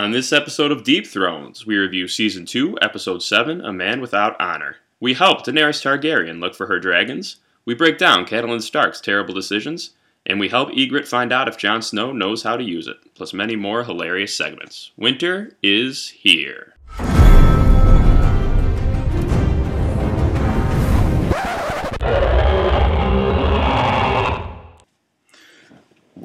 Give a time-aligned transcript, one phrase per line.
[0.00, 4.34] On this episode of Deep Thrones, we review Season 2, Episode 7, A Man Without
[4.40, 4.76] Honor.
[4.98, 9.90] We help Daenerys Targaryen look for her dragons, we break down Catelyn Stark's terrible decisions,
[10.24, 13.34] and we help Ygritte find out if Jon Snow knows how to use it, plus
[13.34, 14.90] many more hilarious segments.
[14.96, 16.72] Winter is here.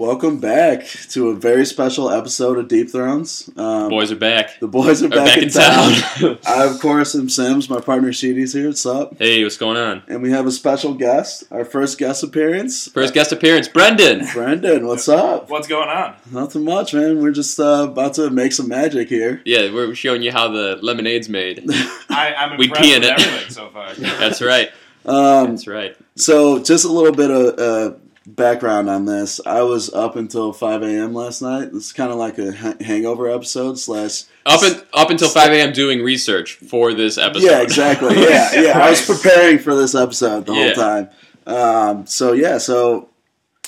[0.06, 3.50] Welcome back to a very special episode of Deep Thrones.
[3.58, 4.60] Um, Boys are back.
[4.60, 5.94] the boys are Are back, back in, in town.
[5.94, 6.38] town.
[6.48, 7.72] I, of course, am Sims.
[7.72, 8.68] My partner Sheedy's here.
[8.68, 9.18] What's up?
[9.18, 10.04] hey, what's going on?
[10.08, 12.88] And we have a special guest, our first guest appearance.
[12.90, 14.28] First guest appearance, Brendan.
[14.32, 15.50] Brendan, what's up?
[15.50, 16.14] What's going on?
[16.32, 17.20] Nothing much, man.
[17.20, 19.42] We're just uh, about to make some magic here.
[19.44, 21.64] Yeah, we're showing you how the lemonade's made.
[22.12, 23.20] I, I'm We impressed pee in with it.
[23.20, 23.92] everything so far.
[23.96, 24.70] That's right.
[25.04, 25.98] Um, That's right.
[26.16, 27.98] so, just a little bit of uh,
[28.28, 29.40] background on this.
[29.46, 31.14] I was up until 5 a.m.
[31.14, 31.70] last night.
[31.74, 32.52] It's kind of like a
[32.84, 35.74] hangover episode slash Up and up until 5 a.m.
[35.74, 37.46] doing research for this episode.
[37.46, 38.16] Yeah, exactly.
[38.22, 38.80] Yeah, yeah.
[38.80, 40.64] I was preparing for this episode the Yeah.
[40.66, 41.10] whole time.
[41.48, 43.10] Um, so yeah, so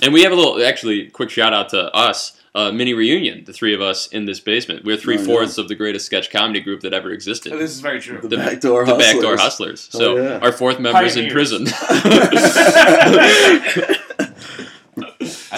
[0.01, 3.53] And we have a little, actually, quick shout out to us, uh, mini reunion, the
[3.53, 4.83] three of us in this basement.
[4.83, 7.53] We're three Oh, fourths of the greatest sketch comedy group that ever existed.
[7.53, 8.19] This is very true.
[8.21, 9.13] the, The- backdoor the hustlers.
[9.13, 9.89] Backdoor Hustlers.
[9.93, 10.39] Oh, So yeah.
[10.41, 11.67] our fourth member's in prison.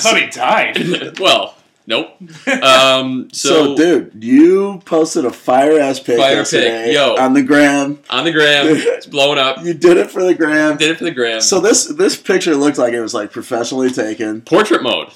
[0.05, 1.19] I thought he died.
[1.19, 1.55] well,
[1.87, 2.15] nope.
[2.63, 7.15] Um, So, so, dude, you posted a fire ass pic Fire yesterday pic, yo.
[7.15, 7.99] on the gram.
[8.09, 9.63] on the gram, it's blowing up.
[9.63, 10.77] You did it for the gram.
[10.77, 11.41] Did it for the gram.
[11.41, 14.41] So this this picture looked like it was like professionally taken.
[14.41, 15.09] portrait mode.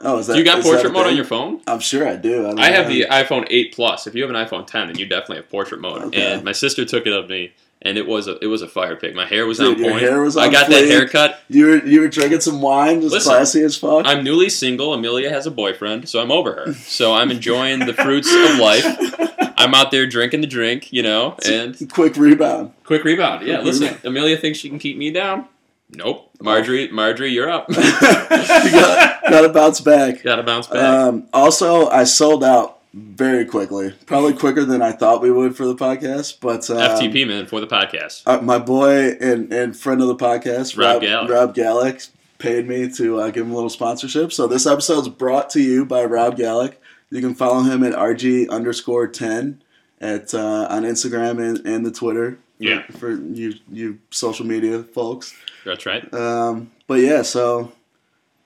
[0.00, 1.60] Oh, is that you got is that a portrait mode on your phone?
[1.66, 2.46] I'm sure I do.
[2.46, 2.94] I, I have know.
[2.94, 4.06] the iPhone 8 Plus.
[4.06, 6.02] If you have an iPhone 10, then you definitely have portrait mode.
[6.04, 6.34] Okay.
[6.34, 8.96] And my sister took it of me, and it was a it was a fire
[8.96, 9.14] pic.
[9.14, 10.00] My hair was Dude, on point.
[10.02, 11.40] hair was I on got that haircut.
[11.48, 14.06] You were you were drinking some wine, just Listen, classy as fuck.
[14.06, 14.92] I'm newly single.
[14.94, 16.74] Amelia has a boyfriend, so I'm over her.
[16.74, 18.84] So I'm enjoying the fruits of life.
[19.58, 22.72] I'm out there drinking the drink, you know, and Quick rebound.
[22.84, 23.44] quick rebound.
[23.46, 24.04] Yeah, Quick listen, rebound.
[24.04, 25.46] Amelia thinks she can keep me down.
[25.90, 26.30] Nope.
[26.40, 27.68] Marjorie, Marjorie, you're up.
[27.70, 30.22] you got, got to bounce back.
[30.22, 30.82] Gotta bounce back.
[30.82, 35.66] Um, also, I sold out very quickly, probably quicker than I thought we would for
[35.66, 36.38] the podcast.
[36.40, 38.22] But um, FTP man for the podcast.
[38.26, 41.28] uh, my boy and, and friend of the podcast, Rob Rob, Gallick.
[41.30, 44.32] Rob Gallick, paid me to uh, give him a little sponsorship.
[44.32, 46.74] So this episode is brought to you by Rob Gallick.
[47.10, 49.62] You can follow him at rg underscore ten
[50.00, 52.32] at uh, on Instagram and, and the Twitter.
[52.58, 52.82] for- Yeah.
[52.98, 55.34] for you you social media folks.
[55.64, 56.12] That's right.
[56.14, 57.72] Um, but yeah, so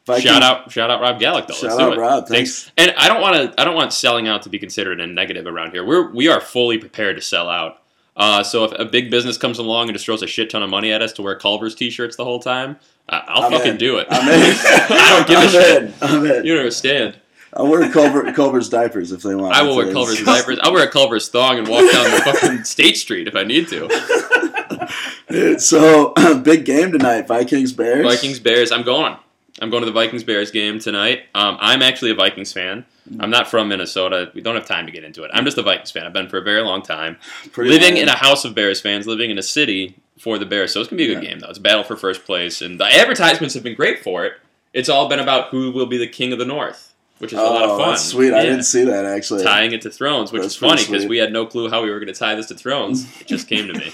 [0.06, 1.54] Viking- Shout out, shout out Rob Gallick though.
[1.54, 1.98] Shout Let's do out it.
[2.00, 2.70] Rob, thanks.
[2.76, 3.60] And I don't want to.
[3.60, 5.84] I don't want selling out to be considered a negative around here.
[5.84, 7.78] We're we are fully prepared to sell out.
[8.16, 10.68] Uh, so if a big business comes along and just throws a shit ton of
[10.68, 12.76] money at us to wear Culver's t-shirts the whole time,
[13.08, 13.76] I'll I'm fucking in.
[13.78, 14.06] do it.
[14.10, 14.54] I'm in.
[14.56, 15.82] I don't give a I'm shit.
[15.82, 15.94] In.
[16.02, 16.44] I'm in.
[16.46, 17.16] You understand.
[17.54, 19.54] I'll wear Culver, Culver's diapers if they want.
[19.54, 20.58] I will wear Culver's diapers.
[20.62, 23.68] I'll wear a Culver's thong and walk down the fucking State Street if I need
[23.68, 25.58] to.
[25.58, 26.12] so
[26.42, 28.04] big game tonight, Vikings Bears.
[28.06, 28.72] Vikings Bears.
[28.72, 29.16] I'm going.
[29.62, 31.20] I'm going to the Vikings Bears game tonight.
[31.34, 32.84] Um, I'm actually a Vikings fan.
[33.20, 34.30] I'm not from Minnesota.
[34.34, 35.30] We don't have time to get into it.
[35.34, 36.04] I'm just a Vikings fan.
[36.04, 37.16] I've been for a very long time.
[37.52, 38.02] Pretty living lame.
[38.04, 40.72] in a house of Bears fans, living in a city for the Bears.
[40.72, 41.30] So it's gonna be a good Yeah.
[41.30, 41.48] game though.
[41.48, 44.34] It's a battle for first place, and the advertisements have been great for it.
[44.72, 46.91] It's all been about who will be the king of the North,
[47.22, 47.88] which is a lot Oh, of fun.
[47.91, 48.34] that's sweet.
[48.34, 49.44] I didn't see that actually.
[49.44, 51.91] tying it to Thrones, which That's is funny because we had no clue how we
[51.91, 53.06] were going to tie this to Thrones.
[53.21, 53.93] It just came to me.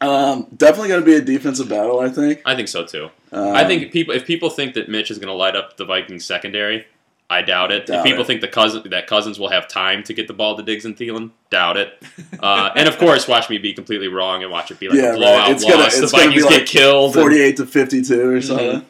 [0.00, 2.00] Um, definitely going to be a defensive battle.
[2.00, 2.42] I think.
[2.44, 3.10] I think so too.
[3.32, 5.84] Um, I think people, if people think that Mitch is going to light up the
[5.84, 6.86] Vikings secondary,
[7.30, 7.86] I doubt it.
[7.86, 8.26] Doubt if people it.
[8.26, 10.96] think the cousin that Cousins will have time to get the ball to Diggs and
[10.96, 12.02] Thielen, doubt it.
[12.40, 15.04] Uh, and of course, watch me be completely wrong and watch it be like Yeah,
[15.04, 15.18] a right.
[15.18, 15.98] blowout It's gonna- loss.
[15.98, 17.14] it's the gonna be Vikings like get killed.
[17.16, 18.84] and- forty-eight to fifty-two or something.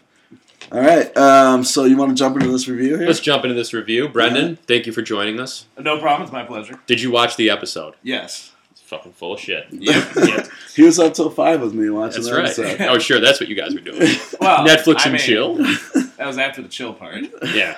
[0.73, 1.15] All right.
[1.17, 3.07] Um, so you want to jump into this review here?
[3.07, 4.09] Let's jump into this review.
[4.09, 5.67] Brendan, thank you for joining us.
[5.79, 6.23] no problem.
[6.23, 6.79] It's my pleasure.
[6.87, 7.95] Did you watch the episode?
[8.03, 8.53] Yes.
[8.71, 9.67] It's fucking full of shit.
[9.71, 10.09] Yep.
[10.17, 12.71] Yeah, he was up till five with me watching that's that right.
[12.79, 12.81] episode.
[12.89, 14.01] Oh, sure, that's what you guys were doing.
[14.41, 15.57] Well, Netflix I and mean, chill.
[16.17, 17.25] That was after the chill part.
[17.53, 17.77] Yeah.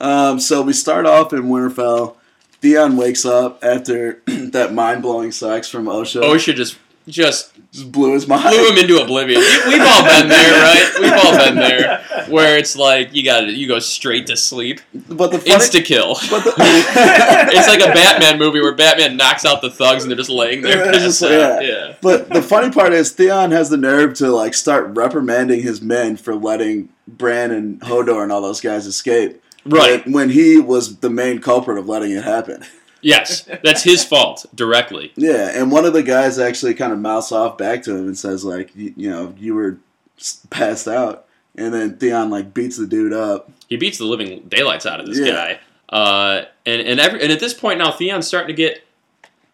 [0.00, 2.16] Um, so we start off in Winterfell.
[2.60, 6.22] Theon wakes up after that mind-blowing sex from Osha.
[6.22, 6.78] Osha just
[7.08, 8.42] just just blew his mind.
[8.42, 9.40] blew him into oblivion.
[9.40, 10.92] We've all been there, right?
[11.00, 15.30] We've all been there, where it's like you got you go straight to sleep, But
[15.30, 16.16] the insta kill.
[17.48, 20.62] It's like a Batman movie where Batman knocks out the thugs and they're just laying
[20.62, 20.92] there.
[20.92, 21.60] Just- yeah.
[21.60, 21.94] yeah.
[22.02, 26.16] But the funny part is Theon has the nerve to like start reprimanding his men
[26.16, 29.40] for letting Bran and Hodor and all those guys escape.
[29.64, 30.04] Right.
[30.04, 32.64] When, when he was the main culprit of letting it happen.
[33.02, 35.12] Yes, that's his fault directly.
[35.16, 38.18] Yeah, and one of the guys actually kind of mouths off back to him and
[38.18, 39.78] says like, you, you know, you were
[40.50, 41.26] passed out,
[41.56, 43.50] and then Theon like beats the dude up.
[43.68, 45.32] He beats the living daylights out of this Yeah.
[45.32, 45.60] guy.
[45.88, 48.82] Uh, and and every and at this point now, Theon's starting to get.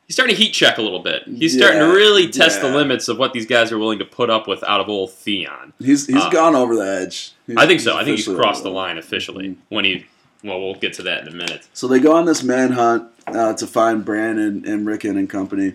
[0.07, 1.23] He's starting to heat check a little bit.
[1.27, 4.31] He's starting to really test the limits of what these guys are willing to put
[4.31, 5.73] up with out of old Theon.
[5.79, 7.33] He's he's Uh, gone over the edge.
[7.47, 7.97] He's- I think so.
[7.97, 10.07] I think he's crossed the line officially when he.
[10.45, 11.69] Well, we'll get to that in a minute.
[11.73, 15.75] So they go on this manhunt uh, to find Brandon and Rickon and company,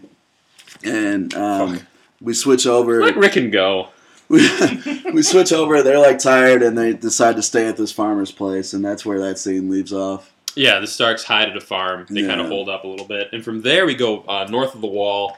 [0.83, 1.79] and um,
[2.21, 3.01] we switch over.
[3.01, 3.89] Let Rickon go.
[4.29, 4.39] we,
[5.13, 5.81] we switch over.
[5.81, 9.19] They're like tired, and they decide to stay at this farmer's place, and that's where
[9.21, 10.33] that scene leaves off.
[10.55, 12.07] Yeah, the Starks hide at a farm.
[12.09, 14.75] They kind of hold up a little bit, and from there we go uh, north
[14.75, 15.37] of the wall.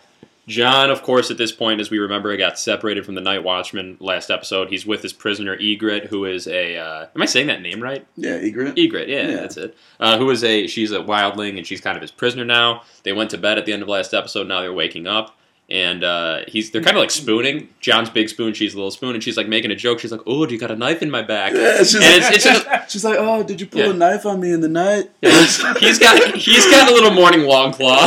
[0.50, 3.98] Jon, of course, at this point, as we remember, got separated from the Night Watchman
[4.00, 4.70] last episode.
[4.70, 6.76] He's with his prisoner Ygritte, who is a.
[6.76, 8.06] Uh, am I saying that name right?
[8.18, 8.76] Yeah, Ygritte.
[8.76, 9.36] Ygritte, yeah, Yeah.
[9.36, 9.78] that's it.
[10.00, 10.66] Uh, who is a?
[10.68, 12.82] She's a wildling, and she's kind of his prisoner now.
[13.04, 14.48] They went to bed at the end of last episode.
[14.48, 15.38] Now they're waking up,
[15.72, 17.70] and uh, he's they're kind of like spooning.
[17.80, 20.00] Jon's big spoon, she's a little spoon, and she's like making a joke.
[20.00, 22.30] She's like, "Oh, do you got a knife in my back?" Yeah, she's, And it's,
[22.32, 23.90] it's just she's like, "Oh, did you pull Yeah.
[23.92, 25.32] a knife on me in the night?" Yeah,
[25.80, 28.06] he's, got he's got a little morning long claw,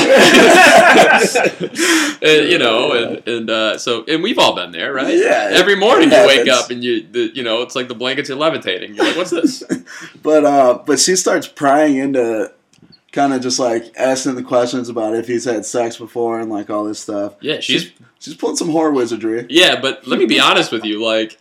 [2.22, 5.16] and, you know, and, and uh, so and we've all been there, right?
[5.16, 8.30] Yeah, Every morning you wake up and you the, you know it's like the blankets
[8.30, 8.94] are levitating.
[8.94, 9.62] You're like, what's this?
[10.22, 12.52] But uh, but she starts prying into,
[13.12, 16.70] kind of just like asking the questions about if he's had sex before and like
[16.70, 17.34] all this stuff.
[17.40, 19.46] Yeah, she's She's pulling some horror wizardry.
[19.50, 21.38] yeah, but let me be honest with you, like.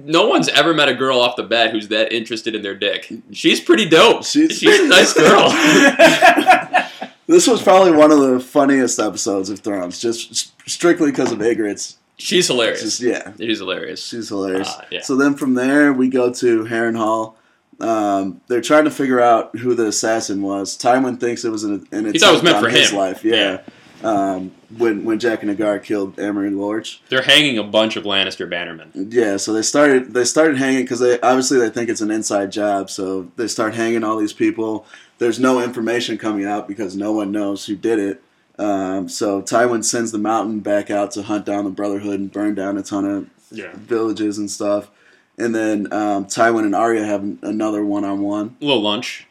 [0.00, 3.12] No one's ever met a girl off the bat who's that interested in their dick.
[3.32, 4.24] She's pretty dope.
[4.24, 5.48] She's- She's, a nice girl.
[7.26, 11.98] This was probably one of the funniest episodes of Thrones, just strictly because of Ygritte's.
[12.16, 12.80] She's hilarious.
[12.80, 14.06] Just yeah, She's hilarious.
[14.06, 14.68] she's hilarious.
[14.70, 15.02] Ah, yeah.
[15.02, 17.34] So then from there we go to Harrenhal.
[17.80, 20.76] Um, they're trying to figure out who the assassin was.
[20.76, 22.98] Tywin thinks it was an, an He thought it was meant for his him.
[22.98, 23.24] life.
[23.24, 23.60] Yeah.
[24.02, 27.00] Um, when when Jaqen H'ghar killed Amory Lorch.
[27.08, 29.12] They're hanging a bunch of Lannister bannermen.
[29.12, 32.52] Yeah, so they started they started hanging because they obviously they think it's an inside
[32.52, 32.90] job.
[32.90, 34.86] So they start hanging all these people.
[35.18, 38.22] There's no information coming out because no one knows who did it.
[38.56, 42.54] Um, so Tywin sends the Mountain back out to hunt down the Brotherhood and burn
[42.54, 43.70] down a ton of Yeah.
[43.74, 44.90] villages and stuff.
[45.38, 49.26] And then um, Tywin and Arya have another one on one, A little lunch.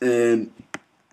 [0.00, 0.50] and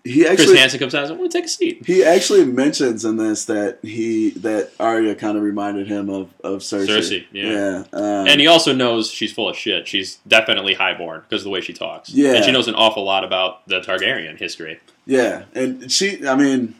[0.04, 1.84] he actually Chris Hansen comes out and says, I want to take a seat.
[1.84, 6.60] he actually mentions in this that he that Arya kind of reminded him of of
[6.60, 6.86] Cersei.
[6.86, 7.82] Cersei, yeah.
[7.92, 9.86] um, And he also knows she's full of shit.
[9.86, 12.08] She's definitely highborn because of the way she talks.
[12.10, 12.34] Yeah.
[12.36, 14.80] And she knows an awful lot about the Targaryen history.
[15.04, 16.74] Yeah, and she, I mean,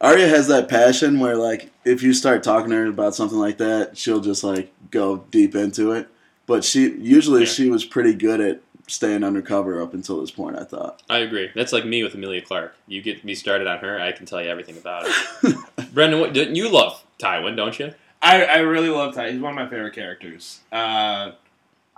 [0.00, 3.58] Arya has that passion where, like, if you start talking to her about something like
[3.58, 6.08] that, she'll just like go deep into it.
[6.46, 7.46] But she usually Yeah.
[7.46, 10.56] she was pretty good at staying undercover up until this point.
[10.56, 11.02] I thought.
[11.10, 11.50] I agree.
[11.54, 12.76] That's like me with Emilia Clarke.
[12.86, 15.06] You get me started on her, I can tell you everything about
[15.42, 15.56] it.
[15.92, 17.94] Brendan, what, you love Tywin, don't you?
[18.22, 19.32] I, I really love Ty.
[19.32, 20.60] He's one of my favorite characters.
[20.70, 21.32] Uh,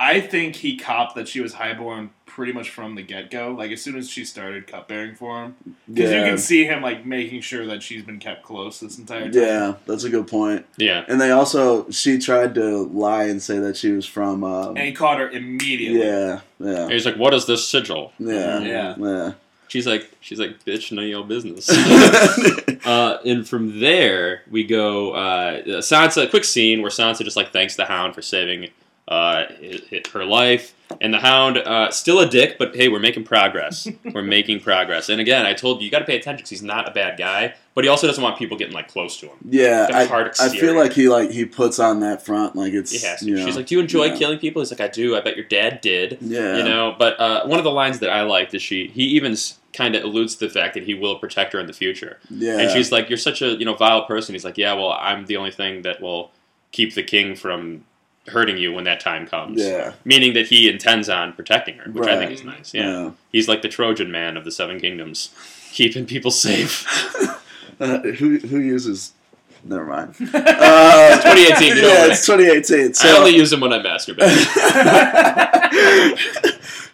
[0.00, 3.50] I think he copped that she was highborn pretty much from the get go.
[3.52, 5.56] Like as soon as she started cup bearing for him,
[5.92, 9.22] because you can see him like making sure that she's been kept close this entire
[9.24, 9.32] time.
[9.32, 10.66] Yeah, that's a good point.
[10.76, 11.04] Yeah.
[11.08, 14.44] And they also she tried to lie and say that she was from.
[14.44, 15.98] Um, and he caught her immediately.
[16.06, 18.12] yeah, yeah, And he's like, what is this sigil?
[18.20, 18.94] yeah, Yeah.
[18.98, 19.32] yeah.
[19.66, 21.68] She's like, she's like, bitch, none of your business.
[22.84, 26.30] Uh, and from there, we go uh, Sansa.
[26.30, 28.68] Quick scene where Sansa just like thanks the Hound for saving
[29.08, 32.98] uh, hi- hi- her life, and the Hound uh, still a dick, but hey, we're
[33.00, 33.88] making progress.
[34.14, 35.08] we're making progress.
[35.08, 37.18] And again, I told you, you got to pay attention because he's not a bad
[37.18, 39.36] guy, but he also doesn't want people getting like close to him.
[39.48, 42.90] yeah, I, hard I feel like he like he puts on that front like it's.
[42.92, 43.26] He has to.
[43.26, 44.16] You know, She's like, "Do you enjoy yeah.
[44.16, 45.16] killing people?" He's like, "I do.
[45.16, 48.10] I bet your dad did." Yeah, You know, but uh, one of the lines that
[48.10, 48.88] I liked is she.
[48.88, 49.34] He even
[49.74, 52.18] kind of alludes to the fact that he will protect her in the future.
[52.30, 52.58] yeah.
[52.58, 55.24] And she's like, "You're such a you know vile person." He's like, "Yeah, well, I'm
[55.26, 56.30] the only thing that will
[56.72, 57.84] keep the king from
[58.28, 59.92] hurting you when that time comes." yeah.
[60.04, 62.72] Meaning that he intends on protecting her, which I think is nice.
[62.74, 63.10] Yeah.
[63.32, 65.30] he's like the Trojan man of the Seven Kingdoms,
[65.72, 66.86] keeping people safe.
[67.80, 69.12] Uh, who who uses?
[69.62, 70.14] Never mind.
[70.34, 72.10] Uh, 2018, you know yeah, what?
[72.10, 72.94] it's 2018.
[72.94, 73.08] So.
[73.08, 74.28] I only use him when I masturbate.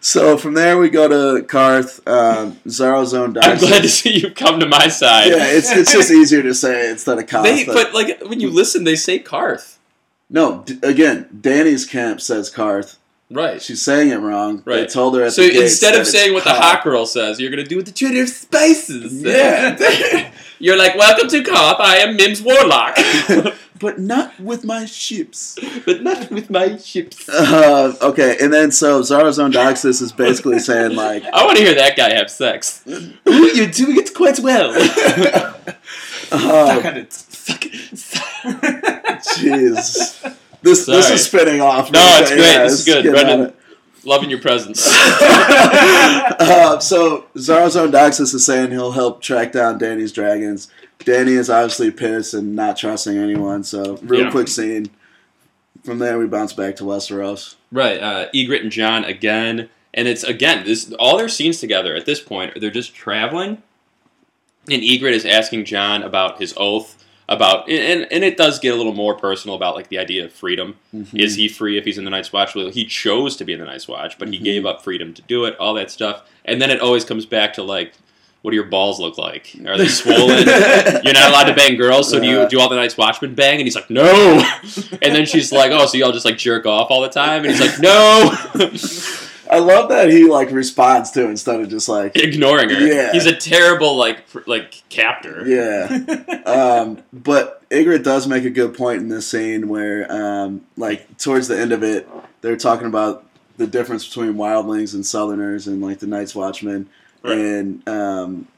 [0.00, 4.31] so from there we go to Qarth, um, Xaro Xhoan I'm glad to see you
[4.31, 5.29] come to my side.
[5.31, 7.45] Yeah, it's it's just easier to say instead of Karth.
[7.45, 9.76] They, but- but like when you listen, they say Karth.
[10.31, 12.97] No, d- again, Danny's camp says Karth.
[13.31, 13.61] Right.
[13.61, 14.62] She's saying it wrong.
[14.66, 14.88] They Right.
[14.88, 16.59] told her at So the gates instead of saying what the Karth.
[16.61, 19.23] hot girl says, you're gonna do what the Trader Spices.
[19.23, 21.81] Yeah, You're like, welcome to Karth.
[21.81, 22.97] I am Mims Warlock,
[23.81, 25.59] but not with my ships.
[25.85, 27.28] but not with my ships.
[27.28, 31.64] Uh, okay, and then so Xaro Xhoan Daxos is basically saying like, I want to
[31.64, 32.83] hear that guy have sex.
[32.87, 34.71] You're doing it quite well.
[36.31, 38.90] uh, Suck on it.
[39.37, 40.37] Jeez.
[40.62, 41.91] This this is spinning off.
[41.93, 42.41] No, it's great.
[42.43, 43.05] yeah, This is good.
[43.05, 43.53] Brendan-
[44.07, 44.87] Loving your presence.
[44.91, 50.69] uh, so Xaro Xhoan Daxos is saying he'll help track down Danny's dragons.
[51.00, 53.64] Danny is obviously pissed and not trusting anyone.
[53.64, 54.31] So real Yeah.
[54.31, 54.91] quick scene.
[55.85, 57.57] From there, we bounce back to Westeros.
[57.71, 62.07] Right, uh, Ygritte and Jon again, and it's again this all their scenes together at
[62.07, 62.59] this point.
[62.59, 63.62] They're just traveling,
[64.71, 68.76] and Ygritte is asking Jon about his oath, about and and it does get a
[68.76, 70.76] little more personal about like the idea of freedom.
[70.95, 71.16] Mm-hmm.
[71.16, 72.54] Is he free if he's in the Night's Watch?
[72.54, 74.45] Well, he chose to be in the Night's Watch, but he Mhm.
[74.45, 75.57] gave up freedom to do it.
[75.59, 77.93] All that stuff, and then it always comes back to like,
[78.43, 79.57] what do your balls look like?
[79.66, 80.47] Are they swollen?
[80.47, 83.54] You're not allowed to bang girls, so do you do all the Night's Watchmen bang?
[83.54, 84.04] And he's like, no.
[85.00, 87.45] And then she's like, oh, so y'all just like jerk off all the time?
[87.47, 88.35] And he's like, no.
[89.51, 92.87] I love that he like responds to it instead of just like Ignoring her.
[92.87, 93.13] Yeah.
[93.13, 95.45] He's a terrible like pr- like captor.
[95.47, 96.21] yeah.
[96.45, 101.49] Um, but Ygritte does make a good point in this scene where, um, like, towards
[101.49, 102.07] the end of it,
[102.43, 103.25] they're talking about
[103.57, 106.91] the difference between wildlings and southerners and, like, the Night's Watchmen.
[107.23, 107.39] Right.
[107.39, 108.49] And um,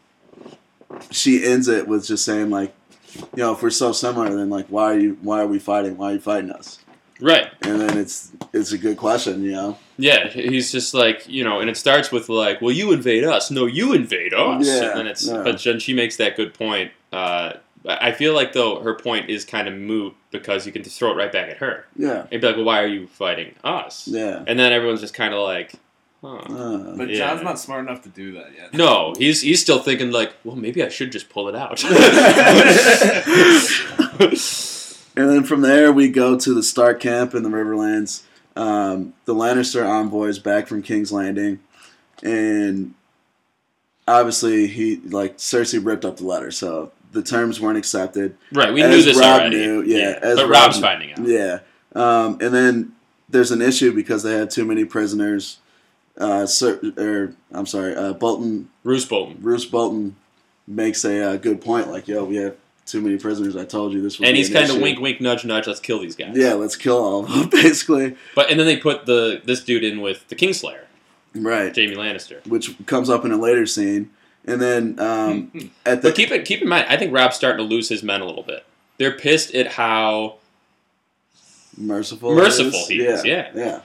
[1.12, 2.74] she ends it with just saying, like,
[3.14, 5.96] you know, if we're so similar, then, like, why are you, why are we fighting?
[5.96, 6.80] Why are you fighting us?
[7.20, 7.48] Right.
[7.62, 9.78] And then it's, it's a good question, you know?
[9.98, 10.28] Yeah.
[10.28, 13.50] He's just like you know, and it starts with like, well, you invade us.
[13.50, 14.66] No, you invade us.
[14.66, 15.42] Yeah, And then it's yeah.
[15.42, 16.90] but then she makes that good point.
[17.12, 17.54] Uh,
[17.88, 21.12] I feel like though her point is kind of moot because you can just throw
[21.12, 22.26] it right back at her Yeah.
[22.32, 24.08] and be like, well, why are you fighting us?
[24.08, 24.42] Yeah.
[24.46, 25.72] And then everyone's just kind of like,
[26.20, 26.34] huh.
[26.36, 27.28] Uh, But Yeah.
[27.28, 28.74] Jon's not smart enough to do that yet.
[28.74, 31.80] No, he's he's still thinking like, well, maybe I should just pull it out.
[35.16, 38.22] And then from there, we go to the Stark camp in the Riverlands.
[38.54, 41.60] Um, the Lannister envoys back from King's Landing,
[42.22, 42.94] and
[44.08, 48.36] obviously he like Cersei ripped up the letter, so the terms weren't accepted.
[48.52, 49.56] right, we As knew this Robb already.
[49.56, 51.18] knew, yeah, as but Robb Robb's finding out.
[51.26, 51.58] Yeah,
[51.94, 52.92] um, and then
[53.28, 55.58] there's an issue because they had too many prisoners.
[56.18, 59.36] Uh, Cer- or I'm sorry, uh, Bolton Roose Bolton.
[59.42, 60.16] Roose Bolton
[60.66, 61.88] makes a uh, good point.
[61.90, 62.56] Like, yo, we have
[62.86, 63.56] too many prisoners.
[63.56, 64.28] I told you this was.
[64.28, 65.66] And he's kind of wink, wink, nudge, nudge.
[65.66, 66.36] Let's kill these guys.
[66.36, 68.16] Yeah, let's kill all of them, basically.
[68.34, 70.84] But and then they put the this dude in with the Kingslayer,
[71.34, 71.74] Right.
[71.76, 72.46] Jaime Lannister.
[72.46, 74.10] Which comes up in a later scene.
[74.46, 75.50] And then um,
[75.84, 78.02] at the But keep it keep in mind, I think Robb's starting to lose his
[78.04, 78.64] men a little bit.
[78.98, 80.36] They're pissed at how
[81.76, 82.88] merciful, Merciful is.
[82.88, 83.50] he is, yeah.
[83.54, 83.80] yeah,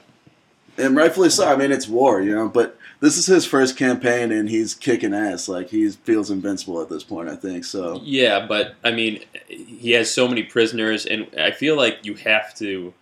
[0.77, 1.51] and rightfully so.
[1.51, 2.47] I mean, it's war, you know.
[2.47, 5.49] But this is his first campaign, and he's kicking ass.
[5.49, 7.27] Like he feels invincible at this point.
[7.29, 7.99] I think so.
[8.03, 12.55] yeah, but I mean, he has so many prisoners, and I feel like you have
[12.55, 12.93] to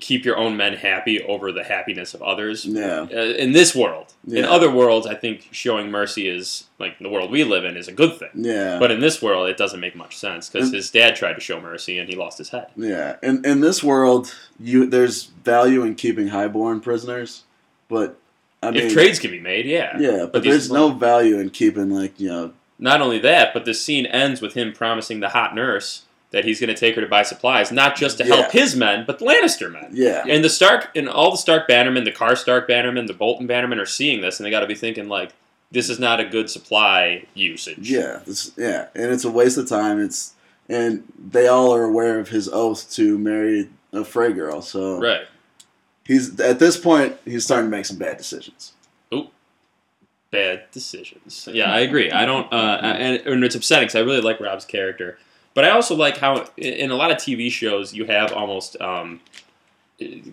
[0.00, 2.64] keep your own men happy over the happiness of others.
[2.64, 7.08] Yeah, Uh, in this world, in other worlds, I think showing mercy is like the
[7.08, 8.30] world we live in is a good thing.
[8.34, 11.40] yeah, But in this world, it doesn't make much sense because his dad tried to
[11.40, 12.68] show mercy and he lost his head.
[12.76, 13.16] yeah.
[13.22, 17.42] In in this world, you there's value in keeping highborn prisoners,
[17.88, 18.18] but
[18.62, 19.98] I mean, if trades can be made, yeah.
[19.98, 22.52] yeah, but, but there's no value in keeping like you know.
[22.78, 26.02] Not only that, but the scene ends with him promising the hot nurse
[26.32, 29.04] that he's going to take her to buy supplies, not just to help his men,
[29.06, 29.90] but the Lannister men.
[29.92, 33.78] Yeah, And the Stark and all the Stark bannermen, the Karstark bannermen, the Bolton bannermen
[33.78, 35.32] are seeing this, and they got to be thinking like,
[35.70, 37.90] this is not a good supply usage.
[37.90, 40.00] Yeah, this, yeah, and it's a waste of time.
[40.00, 40.34] It's
[40.68, 44.62] and they all are aware of his oath to marry a Frey girl.
[44.62, 45.26] So Right.
[46.04, 48.72] He's at this point he's starting to make some bad decisions.
[49.10, 49.30] Oh,
[50.30, 51.48] bad decisions.
[51.52, 52.10] Yeah, I agree.
[52.10, 55.18] I don't, uh, and, and it's upsetting because I really like Robb's character,
[55.54, 58.80] but I also like how in in a lot of TV shows you have almost
[58.80, 59.20] um,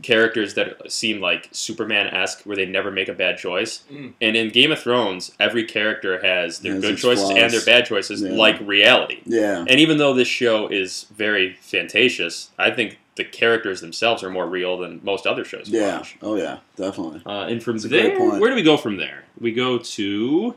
[0.01, 3.83] characters that seem like Superman esque, where they never make a bad choice.
[3.91, 4.13] Mm.
[4.21, 7.61] And in Game of Thrones, every character has their Has good its choices and their
[7.63, 8.31] bad choices, Yeah.
[8.31, 9.19] like reality.
[9.25, 14.29] Yeah, And even though this show is very fantastious, I think the characters themselves are
[14.31, 15.69] more real than most other shows.
[15.69, 16.17] yeah, watch.
[16.23, 17.21] oh yeah, definitely.
[17.25, 18.41] Uh, and from That's there, point.
[18.41, 19.25] where do we go from there?
[19.39, 20.55] We go to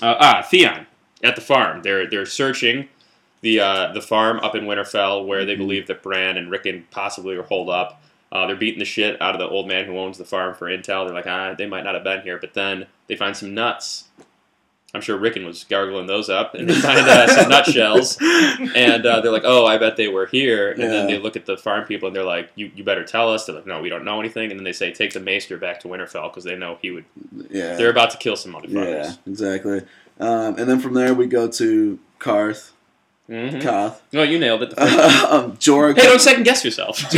[0.00, 0.86] uh, ah Theon
[1.24, 1.82] at the farm.
[1.82, 2.88] They're they're searching
[3.40, 5.58] the uh, the farm up in Winterfell where they Mhm.
[5.58, 8.00] believe that Bran and Rickon possibly are holed up.
[8.32, 10.66] Uh, they're beating the shit out of the old man who owns the farm for
[10.66, 11.06] intel.
[11.06, 14.04] They're like, ah, they might not have been here, but then they find some nuts.
[14.96, 19.20] I'm sure Rickon was gargling those up, and they find uh, some nutshells, and uh,
[19.20, 21.84] they're like, "Oh, I bet they were here." And then they look at the farm
[21.84, 24.18] people, and they're like, "You, you better tell us." They're like, "No, we don't know
[24.18, 26.90] anything." And then they say, "Take the maester back to Winterfell because they know he
[26.90, 27.04] would."
[27.50, 29.82] Yeah, They're about to kill some yeah, exactly.
[30.18, 32.70] Um, and then from there we go to Qarth,
[33.28, 33.60] Mm-hmm.
[33.60, 34.02] Koth.
[34.12, 34.74] No, you nailed it.
[34.78, 35.96] Um, Jorah.
[35.96, 36.98] hey, don't second guess yourself.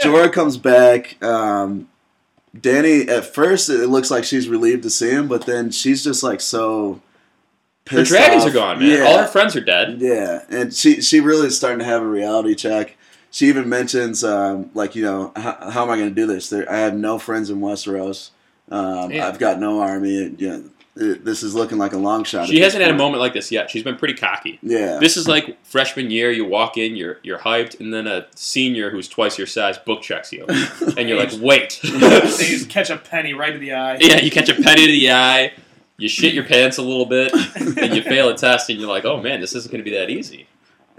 [0.00, 1.20] Jorah comes back.
[1.22, 1.88] Um,
[2.60, 6.22] Danny, at first, it looks like she's relieved to see him, but then she's just
[6.22, 7.00] like so.
[7.88, 8.50] her dragons off.
[8.50, 8.90] are gone, man.
[8.90, 9.04] Yeah.
[9.04, 10.00] All her friends are dead.
[10.00, 12.96] Yeah, and she she really is starting to have a reality check.
[13.30, 16.48] she even mentions um, like you know how, how am I going to do this?
[16.50, 18.30] There, I have no friends in Westeros.
[18.70, 19.12] Um.
[19.12, 20.34] I've got no army.
[20.38, 20.64] You know,
[20.96, 22.48] this is looking like a long shot.
[22.48, 23.70] She hasn't had a moment like this yet.
[23.70, 24.58] She's been pretty cocky.
[24.62, 24.98] Yeah.
[24.98, 26.30] This is like freshman year.
[26.30, 30.02] You walk in, you're you're hyped, and then a senior who's twice your size book
[30.02, 30.46] checks you,
[30.96, 31.80] and you're like, wait.
[32.36, 33.98] They just catch a penny right to the eye.
[34.00, 35.52] yeah, you catch a penny to the eye,
[35.96, 37.32] you shit your pants a little bit,
[37.78, 39.96] and you fail a test, and you're like, oh man, this isn't going to be
[39.96, 40.46] that easy.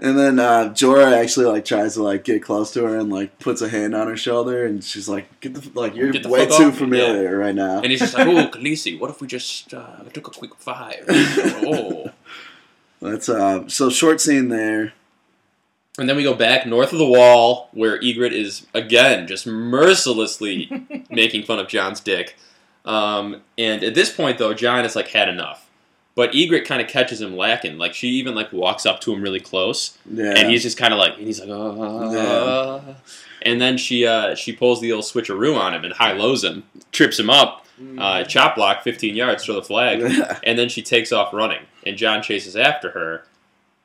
[0.00, 3.38] And then uh, Jorah actually like tries to like get close to her and like
[3.40, 6.28] puts a hand on her shoulder, and she's like, "Get the like you're Get the
[6.28, 9.20] way too off me." familiar right now." And he's just like, oh, Khaleesi, what if
[9.20, 11.04] we just uh, took a quick five?
[11.70, 12.10] Oh.
[13.00, 14.92] That's uh, so short scene there.
[15.98, 20.70] And then we go back north of the wall, where Ygritte is again just mercilessly
[21.10, 22.36] making fun of Jon's dick.
[22.84, 25.67] Um, and at this point, though, Jon has like had enough.
[26.18, 27.78] But Ygritte kind of catches him lacking.
[27.78, 30.34] Like she even like walks up to him really close, Yeah.
[30.36, 32.80] and he's just kind of like, and he's like, uh,
[33.42, 36.64] and then she uh, she pulls the old switcheroo on him and high lows him,
[36.90, 37.64] trips him up,
[37.98, 40.00] uh, chop block 15 yards, throw the flag,
[40.42, 41.62] and then she takes off running.
[41.86, 43.24] And Jon chases after her,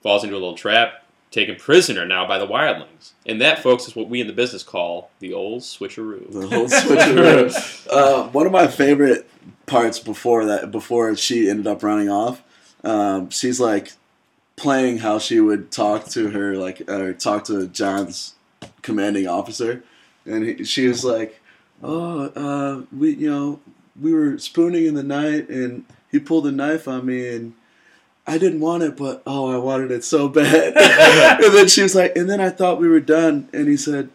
[0.01, 3.11] falls into a little trap, taken prisoner now by the wildlings.
[3.27, 6.31] And that, folks, is what we in the business call the old switcheroo.
[6.31, 7.87] the whole switcheroo.
[7.91, 9.29] uh, one of my favorite
[9.65, 12.43] parts before that, before she ended up running off,
[12.83, 13.93] um, she's like
[14.55, 18.35] playing how she would talk to her, like or talk to Jon's
[18.81, 19.83] commanding officer,
[20.25, 21.41] and he, she was like,
[21.81, 23.59] "Oh, uh, we, you know,
[23.99, 27.53] we were spooning in the night, and he pulled a knife on me, and."
[28.25, 30.77] I didn't want it, but oh, I wanted it so bad.
[31.43, 34.09] and then she was like, and then I thought we were done, and he said,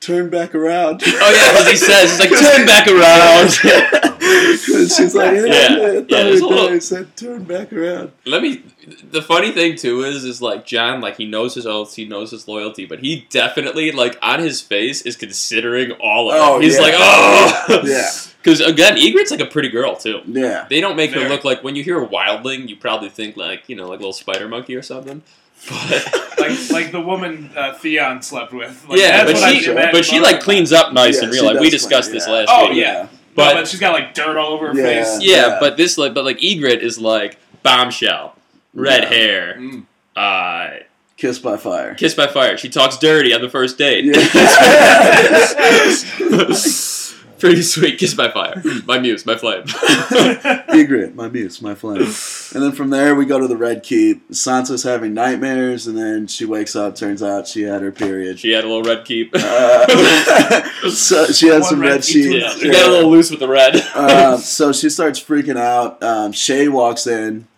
[0.00, 3.50] "Turn back around." Oh, yeah, because he says, he's like, turn back around.
[4.32, 5.50] And she's like, yeah, Yeah.
[5.50, 6.74] yeah, Yeah, thought there's we a were little- done.
[6.74, 8.12] He said, turn back around.
[8.26, 8.62] Let me.
[9.10, 12.30] The funny thing too is, is like Jon, like he knows his oaths, he knows
[12.32, 16.40] his loyalty, but he definitely, like on his face, is considering all of it.
[16.42, 16.82] Oh, He's yeah.
[16.82, 18.08] like, oh, Yeah.
[18.42, 20.20] Because again, Ygritte's like a pretty girl too.
[20.26, 20.66] Yeah.
[20.68, 23.68] They don't make her look like when you hear a wildling, you probably think like
[23.68, 25.22] you know like a little spider monkey or something.
[25.68, 28.84] But like like the woman uh, Theon slept with.
[28.88, 31.60] Like, yeah, but she but she like cleans up nice Yeah, in real life.
[31.60, 32.32] We discussed clean, this yeah.
[32.32, 32.78] last Oh, week.
[32.78, 33.06] yeah.
[33.34, 35.02] But, no, but she's got like dirt all over her Yeah.
[35.04, 35.18] face.
[35.22, 35.56] yeah, Yeah.
[35.60, 38.34] but this like but like Ygritte is like bombshell,
[38.74, 39.08] red Yeah.
[39.08, 39.84] hair, Mm.
[40.16, 40.68] uh,
[41.16, 41.94] Kiss by fire.
[41.94, 42.58] kissed by fire.
[42.58, 44.04] She talks dirty on the first date.
[44.04, 44.12] Yeah.
[47.42, 47.98] Pretty sweet.
[47.98, 48.62] Kiss by fire.
[48.86, 49.62] My muse, my flame.
[49.66, 52.02] Ygritte, my muse, my flame.
[52.02, 54.30] And then from there, we go to the Red Keep.
[54.30, 56.94] Sansa's having nightmares, and then she wakes up.
[56.94, 58.38] Turns out she had her period.
[58.38, 59.32] she had a little red keep.
[59.34, 59.86] Uh,
[60.90, 62.28] so she had One some red red sheets.
[62.32, 63.74] yeah, she got a little loose with the red.
[63.96, 66.00] um, so she starts freaking out.
[66.00, 67.48] Um, Shae walks in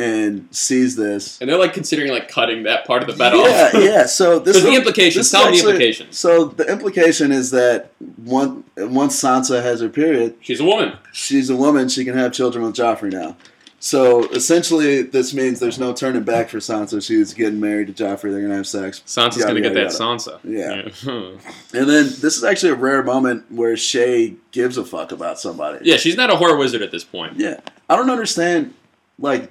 [0.00, 1.40] and sees this.
[1.40, 3.40] and they're like considering like cutting that part of the bed yeah,
[3.74, 3.74] off.
[3.82, 4.06] yeah.
[4.06, 5.30] So this So the is- implications.
[5.30, 6.18] Tell me the implications.
[6.18, 10.96] So the implication is that one, once Sansa has her period, She's a woman.
[11.12, 11.88] she's a woman.
[11.88, 13.36] She can have children with Joffrey now.
[13.82, 17.02] So essentially, this means there's no turning back for Sansa.
[17.02, 18.30] She's getting married to Joffrey.
[18.30, 19.02] They're gonna have sex.
[19.06, 20.18] Sansa's Yada, gonna get yada, that yada.
[20.18, 20.38] Sansa.
[20.44, 21.30] Yeah.
[21.72, 25.78] And then this is actually a rare moment where Shae gives a fuck about somebody.
[25.88, 27.38] yeah, she's not a horror wizard at this point.
[27.38, 27.60] Yeah.
[27.88, 28.74] I don't understand.
[29.18, 29.50] Like,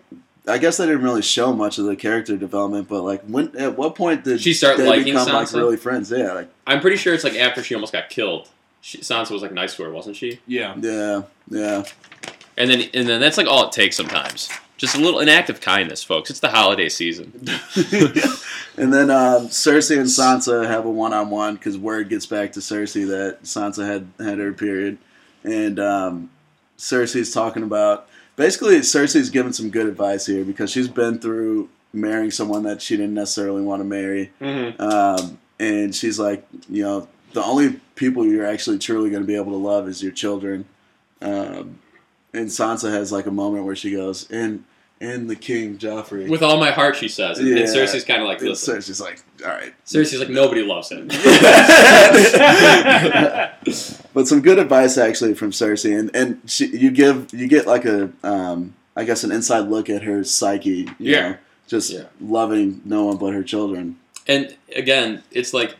[0.49, 3.77] I guess they didn't really show much of the character development, but like, when at
[3.77, 6.11] what point did She start they liking become like really friends?
[6.11, 8.49] Yeah, like, I'm pretty sure it's like after she almost got killed.
[8.81, 10.39] She, Sansa was like nice to her, wasn't she?
[10.47, 10.75] Yeah.
[10.77, 11.83] yeah, yeah.
[12.57, 14.49] And then and then that's like all it takes sometimes.
[14.77, 16.29] Just a little an act of kindness, folks.
[16.29, 17.33] It's the holiday season.
[18.77, 23.05] and then um, Cersei and Sansa have a one-on-one because word gets back to Cersei
[23.07, 24.97] that Sansa had had her period,
[25.43, 26.29] and um,
[26.77, 28.07] Cersei's talking about
[28.39, 32.95] basically Cersei's given some good advice here because she's been through marrying someone that she
[32.95, 34.81] didn't necessarily want to marry, Mm-hmm.
[34.81, 39.35] um, and she's like, you know, the only people you're actually truly going to be
[39.35, 40.63] able to love is your children.
[41.21, 41.79] Um,
[42.33, 44.63] and Sansa has like a moment where she goes, and
[45.01, 46.29] and the king Joffrey.
[46.29, 47.39] With all my heart, she says.
[47.39, 47.65] And, and Yeah.
[47.65, 48.77] Cersei's kind of like, and listen.
[48.77, 49.73] Cersei's like, all right.
[49.85, 51.07] Cersei's like, nobody loves him.
[54.13, 57.85] but some good advice actually from Cersei, and and she, you give you get like
[57.85, 60.89] a um, I guess an inside look at her psyche.
[60.99, 61.29] You Yeah.
[61.29, 62.03] know, just Yeah.
[62.19, 63.97] loving no one but her children.
[64.27, 65.75] And again, it's like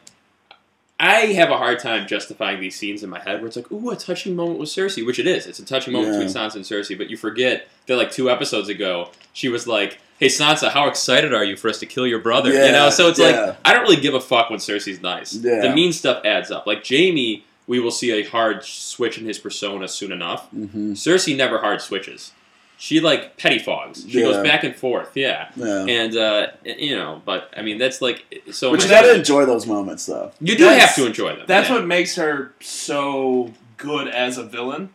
[1.00, 3.90] I have a hard time justifying these scenes in my head where it's like, ooh,
[3.90, 5.48] a touching moment with Cersei, which it is.
[5.48, 6.20] It's a touching moment Yeah.
[6.26, 10.00] between Sansa and Cersei, but you forget that like two episodes ago, she was like,
[10.20, 12.52] Hey Sansa, how excited are you for us to kill your brother?
[12.52, 13.26] you know, so it's yeah.
[13.30, 15.34] like I don't really give a fuck when Cersei's nice.
[15.34, 15.62] Yeah.
[15.62, 16.68] The mean stuff adds up.
[16.68, 20.50] Like Jaime, we will see a hard switch in his persona soon enough.
[20.50, 22.34] hmm Cersei never hard switches.
[22.82, 24.10] She like pettifogs.
[24.10, 25.12] She goes back and forth.
[25.16, 25.52] Yeah.
[25.58, 25.86] Yeah.
[25.86, 28.72] And uh, you know, but I mean, that's like so.
[28.72, 30.32] But you gotta enjoy those moments, though.
[30.40, 31.44] you do That's- have to enjoy them.
[31.46, 31.76] That's yeah.
[31.76, 34.92] what makes her so good as a villain,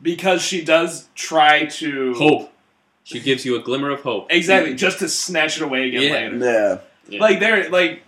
[0.00, 2.52] because she does try to hope.
[3.04, 4.26] She gives you a glimmer of hope.
[4.30, 6.12] exactly just to snatch it away again Yeah.
[6.12, 6.36] later.
[6.38, 6.78] Yeah.
[7.10, 7.20] Yeah.
[7.20, 8.02] Like they're like.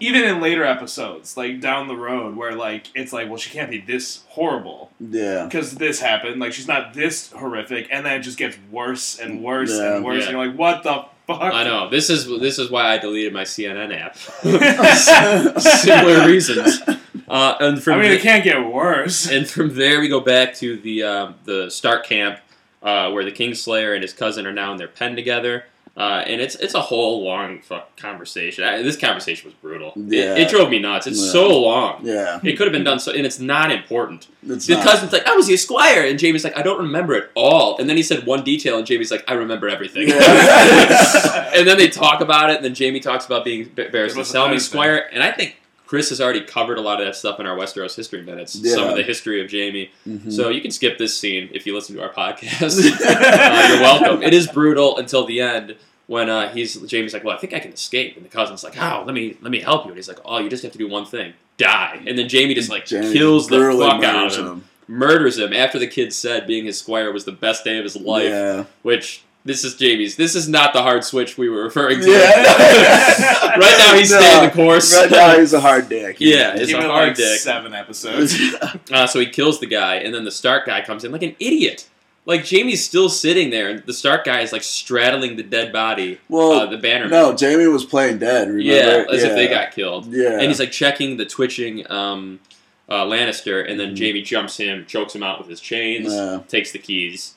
[0.00, 3.70] Even in later episodes, like down the road, where like it's like, well, she can't
[3.70, 5.44] be this horrible Yeah.
[5.44, 6.40] because this happened.
[6.40, 9.96] Like she's not this horrific, and then it just gets worse and worse Yeah.
[9.96, 10.20] and worse.
[10.22, 10.28] Yeah.
[10.28, 11.52] And you're like, what the fuck?
[11.54, 14.16] I know this is this is why I deleted my CNN app.
[15.60, 16.80] Similar reasons.
[17.28, 19.28] Uh, and from I mean, the- it can't get worse.
[19.30, 22.38] and from there we go back to the um, the Stark camp
[22.82, 25.64] uh, where the Kingslayer and his cousin are now in their pen together.
[25.96, 28.62] Uh, and it's it's a whole long fuck conversation.
[28.64, 29.94] I, this conversation was brutal.
[29.96, 30.34] Yeah.
[30.34, 31.06] It, it drove me nuts.
[31.06, 31.32] It's Yeah.
[31.32, 32.00] so long.
[32.04, 32.38] Yeah.
[32.44, 34.28] It could have been done so, and it's not important.
[34.46, 34.84] It's The not.
[34.84, 37.88] cousin's like, "I was the Esquire," and Jaime's like, "I don't remember it all." And
[37.88, 41.50] then he said one detail, and Jaime's like, "I remember everything." Yeah.
[41.54, 44.16] and then they talk about it, and then Jaime talks about being Bar- Barristan It
[44.18, 45.56] was Selmy Squire, and I think
[45.86, 48.52] Chris has already covered a lot of that stuff in our Westeros history minutes.
[48.72, 49.90] Some of the history of Jaime.
[50.06, 50.32] Mhm.
[50.32, 52.78] So you can skip this scene if you listen to our podcast.
[53.00, 54.22] uh, you're welcome.
[54.22, 55.76] It is brutal until the end
[56.08, 58.74] when uh, he's Jaime's like, "Well, I think I can escape," and the cousin's like,
[58.74, 59.04] "How?
[59.04, 60.88] Let me let me help you." And he's like, "Oh, you just have to do
[60.88, 64.36] one thing: die." And then Jaime just like Jaime kills the fuck out of murders
[64.36, 67.84] him, murders him after the kid said being his squire was the best day of
[67.84, 68.28] his life.
[68.30, 68.64] Yeah.
[68.82, 70.16] Which this is Jaime's.
[70.16, 72.10] This is not the hard switch we were referring to.
[72.10, 72.18] Yeah.
[73.56, 74.20] right now he's No.
[74.20, 74.94] staying the course.
[74.94, 76.16] Right now he's a hard dick.
[76.20, 77.38] Yeah, it's Give a hard like dick.
[77.40, 78.36] seven episodes.
[78.92, 81.34] Uh, so he kills the guy, and then the Stark guy comes in like an
[81.40, 81.88] idiot.
[82.24, 86.18] Like Jaime's still sitting there, and the Stark guy is like straddling the dead body,
[86.28, 87.08] well, uh, the banner.
[87.08, 88.48] no, Jaime was playing dead.
[88.48, 88.60] Remember?
[88.62, 90.06] yeah, as if they got killed.
[90.12, 90.32] Yeah.
[90.32, 92.40] And he's like checking the twitching um,
[92.88, 93.98] uh, Lannister, and then Mhm.
[93.98, 96.40] Jaime jumps him, chokes him out with his chains, Yeah.
[96.48, 97.34] takes the keys.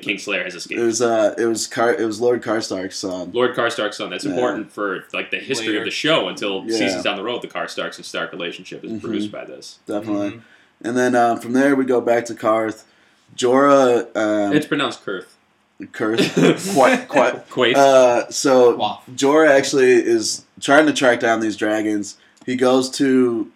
[0.00, 0.78] The Kingslayer has escaped.
[0.80, 0.86] It escaped.
[0.86, 3.30] was uh, it was Car, it was Lord Karstark's son.
[3.32, 4.10] Lord Karstark's son.
[4.10, 4.32] That's Yeah.
[4.32, 5.78] important for like the history Later.
[5.80, 6.76] of the show until Yeah.
[6.76, 7.40] seasons down the road.
[7.42, 9.00] The Karstarks and Stark relationship is Mhm.
[9.00, 9.78] bruised by this.
[9.86, 10.30] Definitely.
[10.32, 10.40] Mhm.
[10.82, 12.82] And then uh, from there we go back to Qarth.
[13.36, 15.26] Jorah, um, it's pronounced Kurth.
[15.92, 17.48] Kurth, quite, quite.
[17.50, 17.76] Quaithe.
[17.76, 19.02] Uh, so Waff.
[19.14, 22.16] Jorah actually is trying to track down these dragons.
[22.46, 23.50] He goes to,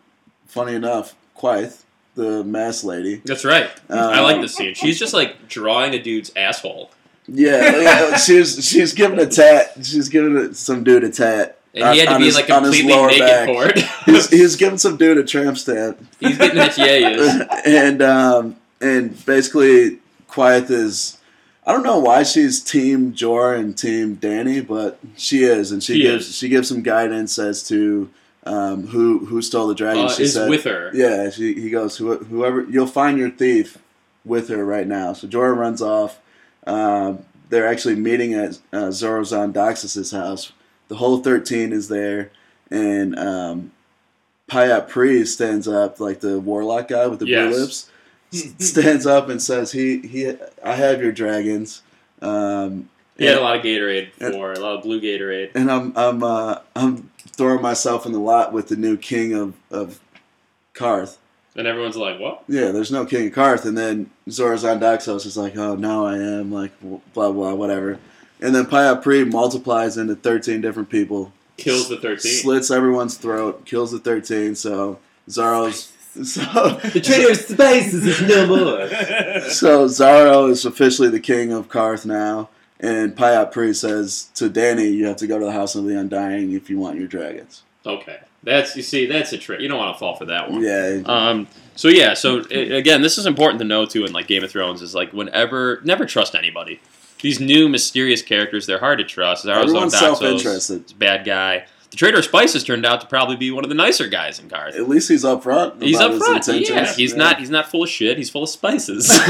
[0.47, 1.77] funny enough, Quaithe,
[2.21, 3.23] the mass lady.
[3.25, 3.71] That's right.
[3.89, 4.75] I Um, like this scene.
[4.75, 6.91] She's just like drawing a dude's asshole.
[7.27, 9.73] Yeah, yeah, she's she's giving a tat.
[9.83, 11.59] She's giving it- some dude a tat.
[11.75, 13.47] And he had to be his- like completely naked back.
[13.49, 13.79] for it.
[14.07, 16.05] He's, he's giving some dude a tramp stamp.
[16.19, 17.47] He's getting his yays.
[17.65, 21.19] and um, and basically Quaithe is
[21.65, 25.93] I don't know why she's team Jor and team Danny, but she is, and she,
[25.95, 26.35] She gives is.
[26.37, 28.11] she gives some guidance as to
[28.45, 30.07] um, who who stole the dragon.
[30.07, 30.91] Uh, she is said, with her.
[30.95, 31.31] yeah.
[31.31, 33.79] She, he goes, "Who- whoever you'll find your thief
[34.25, 35.13] with her right now.
[35.13, 36.19] So Jorah runs off.
[36.67, 40.53] Um, they're actually meeting at uh, Xaro Xhoan Daxos' house.
[40.89, 42.31] The whole thirteen is there,
[42.71, 43.73] and um,
[44.49, 47.49] Pyat Pree stands up, like the warlock guy with the Yes.
[47.53, 47.91] blue lips,
[48.59, 50.33] stands up and says, "He he,
[50.65, 51.83] I have your dragons."
[52.23, 52.89] Um,
[53.21, 55.51] He had a lot of Gatorade for a lot of blue Gatorade.
[55.55, 59.55] and I'm I'm uh, I'm throwing myself in the lot with the new king of
[59.71, 60.01] of
[60.75, 61.17] Qarth.
[61.57, 65.27] And everyone's like, "What?" Yeah, there's no King of Qarth, and then Xaro Xhoan Daxos
[65.27, 66.71] is like, oh, now I am, like,
[67.13, 67.99] blah, blah, whatever.
[68.41, 72.31] And then Pyat Pree multiplies into 13 different people, Kills the thirteen.
[72.33, 75.93] slits everyone's throat, kills the 13, so Xaro's.
[76.25, 76.43] So,
[76.93, 78.89] The Trader of Spices is no more.
[79.49, 82.49] so Xaro is officially the king of Qarth now,
[82.83, 85.99] and Pyat Pree says to Danny, you have to go to the House of the
[85.99, 87.63] Undying if you want your dragons.
[87.87, 89.61] Okay, that's you see, that's a trick.
[89.61, 90.63] You don't want to fall for that one.
[90.63, 91.47] Yeah, Um.
[91.77, 92.15] So yeah.
[92.15, 94.05] So again, this is important to know too.
[94.05, 96.81] In like Game of Thrones, is like whenever never trust anybody.
[97.23, 99.47] These new mysterious characters, they're hard to trust.
[99.47, 100.91] Everyone's self-interested.
[100.91, 101.67] a bad guy.
[101.91, 104.49] The Trader of Spices turned out to probably be one of the nicer guys in
[104.49, 104.75] Qarth.
[104.77, 105.83] At least he's up front.
[105.83, 106.37] He's up his front.
[106.49, 106.69] intentions.
[106.71, 107.17] Yeah, he's Yeah.
[107.19, 107.39] not.
[107.41, 108.17] He's not full of shit.
[108.17, 109.09] He's full of spices.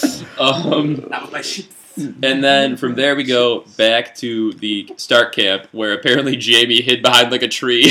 [0.40, 1.66] um, That was my shit.
[1.96, 7.02] and then from there we go back to the Stark camp, where apparently Jaime hid
[7.02, 7.82] behind like a tree.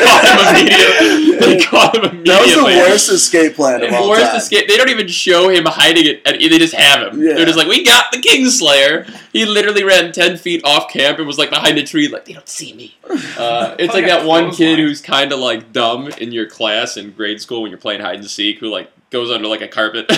[0.00, 1.38] caught him immediately.
[1.38, 2.24] They caught him immediately.
[2.30, 4.36] That was the worst escape plan of The all worst time.
[4.36, 4.68] escape.
[4.68, 6.24] They don't even show him hiding it.
[6.24, 7.20] They just have him.
[7.22, 7.34] Yeah.
[7.34, 9.06] They're just like, we got the Kingslayer.
[9.32, 12.32] He literally ran ten feet off camp and was like behind a tree, like they
[12.32, 12.94] don't see me.
[13.38, 17.10] Uh, it's like that one kid who's kind of like dumb in your class in
[17.12, 20.06] grade school when you're playing hide and seek, who like goes under like a carpet.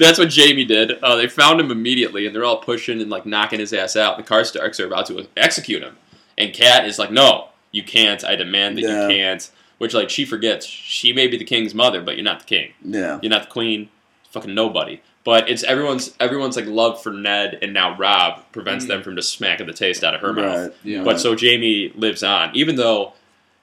[0.00, 0.92] That's what Jaime did.
[1.02, 4.16] Uh, they found him immediately, and they're all pushing and like knocking his ass out.
[4.16, 5.96] The Karstarks are about to execute him,
[6.36, 8.24] and Kat is like, "No, you can't.
[8.24, 9.02] I demand that Yeah.
[9.08, 12.40] you can't." which like she forgets she may be the king's mother, but you're not
[12.40, 12.72] the king.
[12.84, 13.20] Yeah.
[13.22, 13.90] You're not the queen.
[14.32, 15.00] Fucking nobody.
[15.22, 18.88] But it's everyone's everyone's like love for Ned and now Robb prevents Mm.
[18.88, 20.62] them from just smacking the taste out of her mouth.
[20.70, 20.72] Right.
[20.82, 21.04] Yeah.
[21.04, 23.12] But so Jaime lives on, even though,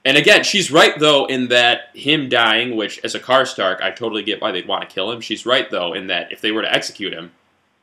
[0.06, 4.22] and again, she's right though in that him dying, which as a Karstark, I totally
[4.22, 5.20] get why they'd want to kill him.
[5.20, 7.32] She's right though in that if they were to execute him,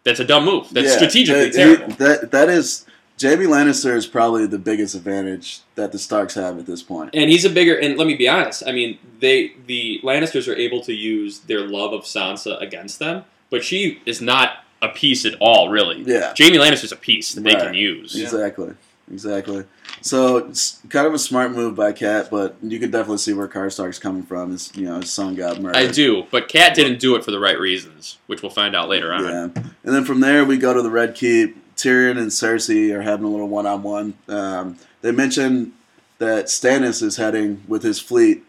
[0.04, 0.70] that's a dumb move.
[0.72, 1.96] That's Yeah, strategically that, terrible.
[1.96, 2.86] That that is
[3.22, 7.12] Jaime Lannister is probably the biggest advantage that the Starks have at this point.
[7.14, 7.76] And he's a bigger.
[7.76, 8.64] And let me be honest.
[8.66, 13.26] I mean, they the Lannisters are able to use their love of Sansa against them,
[13.50, 16.04] but she is not a piece at all, really.
[16.04, 16.34] Yeah.
[16.38, 18.20] Jaime Lannister's a piece that they can use.
[18.20, 18.74] Exactly.
[19.12, 19.66] Exactly.
[20.02, 23.48] So it's kind of a smart move by Cat, but you can definitely see where
[23.48, 24.52] Karstark's coming from.
[24.52, 25.78] His you know his son got murdered.
[25.78, 28.89] I do, but Cat didn't do it for the right reasons, which we'll find out
[28.89, 29.24] later on.
[29.24, 29.44] Yeah.
[29.54, 31.58] And then from there we go to the Red Keep.
[31.76, 34.13] Tyrion and Cersei are having a little one on one.
[34.30, 35.74] Um, They mentioned
[36.20, 38.44] that Stannis is heading with his fleet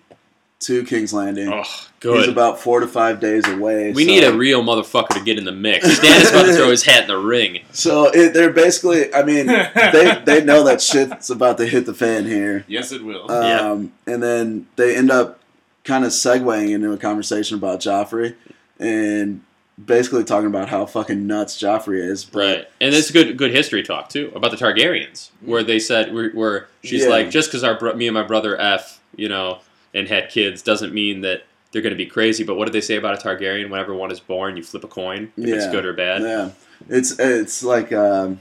[0.61, 1.53] to King's Landing.
[1.53, 1.65] Oh,
[2.03, 3.93] He's about four to five days away.
[3.93, 5.87] we so- need a real motherfucker to get in the mix.
[5.87, 7.61] Stannis about to throw his hat in the ring.
[7.73, 9.13] So it, they're basically.
[9.13, 9.47] I mean,
[9.93, 12.65] they they know that shit's about to hit the fan here.
[12.69, 13.27] yes, it will.
[13.29, 13.61] Yeah.
[13.73, 15.41] Um, And then they end up
[15.85, 18.35] kind of segueing into a conversation about Joffrey
[18.79, 19.43] and
[19.85, 22.33] basically talking about how fucking nuts Joffrey is.
[22.33, 26.31] Right, and it's good good history talk too about the Targaryens, where they said where,
[26.31, 27.11] where she's Yeah.
[27.11, 29.59] like, just because our bro- me and my brother f you know
[29.95, 32.45] and had kids doesn't mean that they're going to be crazy.
[32.45, 33.71] But what did they say about a Targaryen?
[33.71, 36.23] Whenever one is born, you flip a coin if it's good or bad.
[36.23, 36.51] Yeah,
[36.89, 38.41] it's it's like um,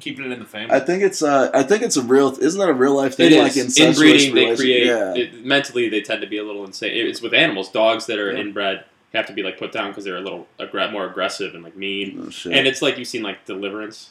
[0.00, 0.74] Keeping it in the family.
[0.74, 2.36] I think it's uh, I think it's a real.
[2.36, 3.32] Isn't that a real life thing?
[3.32, 4.34] It Like is inbreeding.
[4.34, 5.14] They create Yeah.
[5.14, 5.88] it, mentally.
[5.88, 6.90] They tend to be a little insane.
[7.06, 7.70] It's with animals.
[7.70, 8.40] Dogs that are Yeah.
[8.40, 11.62] inbred have to be like put down because they're a little aggr- more aggressive and
[11.62, 12.24] like mean.
[12.26, 12.52] Oh, shit.
[12.52, 14.10] And it's like you've seen like Deliverance.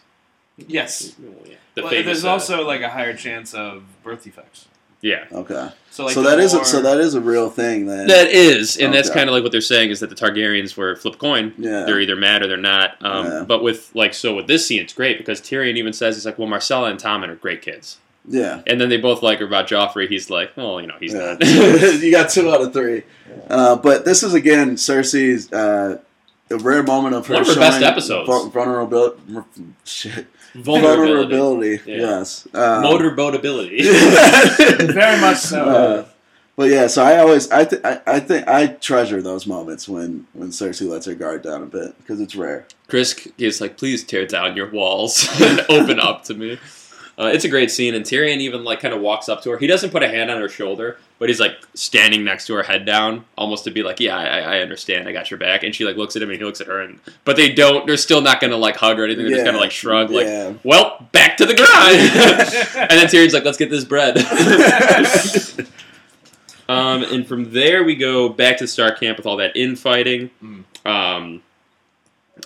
[0.57, 1.15] yes.
[1.45, 1.55] Yeah.
[1.75, 4.67] The Well, famous, there's uh, also like a higher chance of birth defects.
[5.01, 5.25] Yeah.
[5.31, 5.69] okay.
[5.89, 7.85] So like so that is a, so that is a real thing.
[7.87, 10.77] Then That is, and that's kind of like what they're saying is that the Targaryens
[10.77, 11.53] were flip coin.
[11.57, 11.83] yeah.
[11.85, 12.95] They're either mad or they're not.
[13.03, 13.43] Um, Yeah.
[13.45, 16.37] But with like so with this scene, it's great because Tyrion even says he's like,
[16.39, 18.61] well, Myrcella and Tommen are great kids, yeah.
[18.67, 20.07] and then they both like her about Joffrey.
[20.07, 21.35] He's like, well, you know, he's Yeah.
[21.39, 21.45] not.
[22.01, 23.03] you got two out of three.
[23.49, 25.99] Uh, but this is again Cersei's uh,
[26.51, 28.29] a rare moment of her One of her showing best episodes.
[28.53, 29.17] vulnerability.
[29.83, 30.27] Shit.
[30.53, 31.91] Vulnerability, Vulnerability.
[31.91, 31.97] Yeah.
[31.97, 32.47] Yes.
[32.53, 33.83] Um, motorboatability.
[34.93, 35.63] Very much so.
[35.63, 36.05] Uh,
[36.55, 40.27] but yeah, so I always I think I, I think I treasure those moments when
[40.33, 42.67] when Cersei lets her guard down a bit because it's rare.
[42.87, 46.59] Chris is like, please tear down your walls and open up to me.
[47.17, 49.57] Uh, it's a great scene, and Tyrion even like kind of walks up to her.
[49.57, 52.63] He doesn't put a hand on her shoulder, but he's like standing next to her,
[52.63, 55.75] head down, almost to be like, "Yeah, I, I understand, I got your back." And
[55.75, 57.85] she like looks at him, and he looks at her, and but they don't.
[57.85, 59.25] They're still not gonna like hug or anything.
[59.25, 59.51] They're just Yeah.
[59.51, 60.53] kind of like shrug, like, yeah.
[60.63, 64.17] "Well, back to the grind." and then Tyrion's like, "Let's get this bread."
[66.67, 70.31] um, and from there we go back to the Stark camp with all that infighting.
[70.43, 70.63] Mm.
[70.87, 71.43] Um,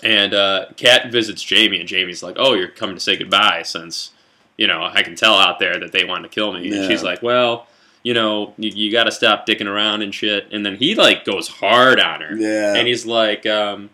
[0.03, 4.11] and uh, Kat visits Jaime, and Jaime's like, "Oh, you're coming to say goodbye since
[4.57, 6.79] you know I can tell out there that they want to kill me." Yeah.
[6.81, 7.67] And she's like, "Well,
[8.05, 11.25] you know, you, you got to stop dicking around and shit." And then he like
[11.25, 12.75] goes hard on her, yeah.
[12.75, 13.89] and he's like um,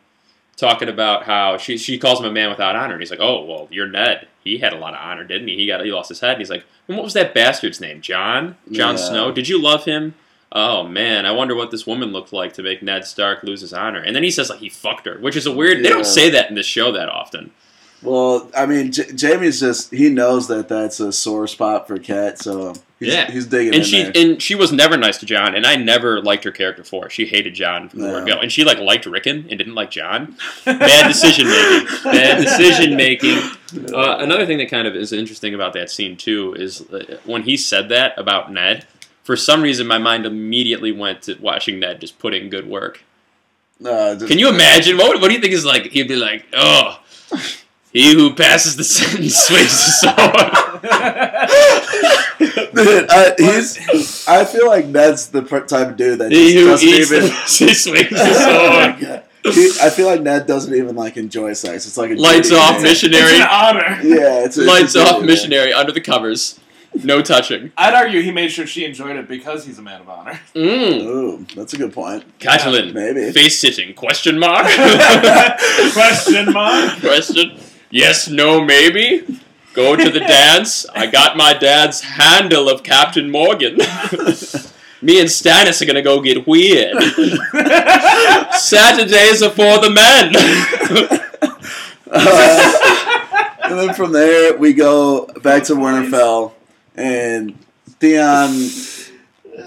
[0.58, 3.46] talking about how she she calls him a man without honor, and he's like, "Oh,
[3.46, 4.28] well, you're Ned.
[4.44, 5.56] He had a lot of honor, didn't he?
[5.56, 8.02] He got he lost his head." And he's like, and "What was that bastard's name?
[8.02, 8.58] Jon?
[8.72, 9.02] Jon Yeah.
[9.02, 9.32] Snow?
[9.32, 10.14] Did you love him?"
[10.54, 13.72] Oh man, I wonder what this woman looked like to make Ned Stark lose his
[13.72, 14.00] honor.
[14.02, 15.84] And then he says like he fucked her, which is a weird.
[15.84, 17.52] They don't say that in the show that often.
[18.02, 22.38] Well, I mean, J- Jaime's just he knows that that's a sore spot for Kat,
[22.40, 23.30] so he's, Yeah.
[23.30, 24.12] he's digging And she there.
[24.16, 27.12] and she was never nice to Jon, and I never liked her character for it.
[27.12, 28.14] She hated Jon from the No.
[28.14, 30.38] word go, and she like liked Rickon and didn't like Jon.
[30.64, 31.88] Bad decision making.
[32.06, 33.40] Bad decision making.
[33.94, 37.44] Uh, another thing that kind of is interesting about that scene too is uh, when
[37.44, 38.86] he said that about Ned.
[39.24, 43.02] For some reason, my mind immediately went to watching Ned just put in good work.
[43.82, 44.98] Uh, just- Can you imagine?
[44.98, 45.86] What, what do you think is like?
[45.86, 47.00] He'd be like, "Oh,
[47.94, 50.82] he who passes the sentence swings the sword."
[52.74, 54.28] Dude, I, he's.
[54.28, 57.12] I feel like Ned's the per- type of dude that he just who doesn't eats
[57.12, 57.24] even.
[57.24, 57.30] the
[57.68, 59.00] he swings the Oh sword.
[59.02, 59.24] God.
[59.44, 61.86] He- I feel like Ned doesn't even like enjoy sex.
[61.86, 62.60] It's like a Lights duty.
[62.62, 62.82] off, Yeah.
[62.84, 63.24] missionary.
[63.24, 64.00] It's an honor.
[64.04, 66.60] Yeah, it's a, Lights it's a off, duty, missionary under the covers.
[67.04, 67.72] No touching.
[67.78, 70.34] I'd argue he made sure she enjoyed it because he's a man of honor.
[70.34, 70.40] man.
[70.56, 71.02] Mm.
[71.06, 72.24] Ooh, that's a good point.
[72.40, 72.94] Catelyn.
[72.94, 73.32] Maybe.
[73.32, 73.94] Face sitting?
[73.94, 74.68] Question mark.
[75.94, 77.00] Question mark.
[77.00, 77.58] Question.
[77.92, 78.28] Yes.
[78.28, 78.64] No.
[78.64, 79.42] Maybe.
[79.74, 80.86] Go to the dance.
[80.94, 83.78] I got my dad's handle of Captain Morgan.
[85.04, 87.02] Me and Stannis are gonna go get weird.
[88.54, 90.36] Saturdays are for the men.
[92.12, 93.08] Uh,
[93.64, 96.52] and then from there we go back to Winterfell,
[96.96, 97.58] and
[98.00, 98.70] Theon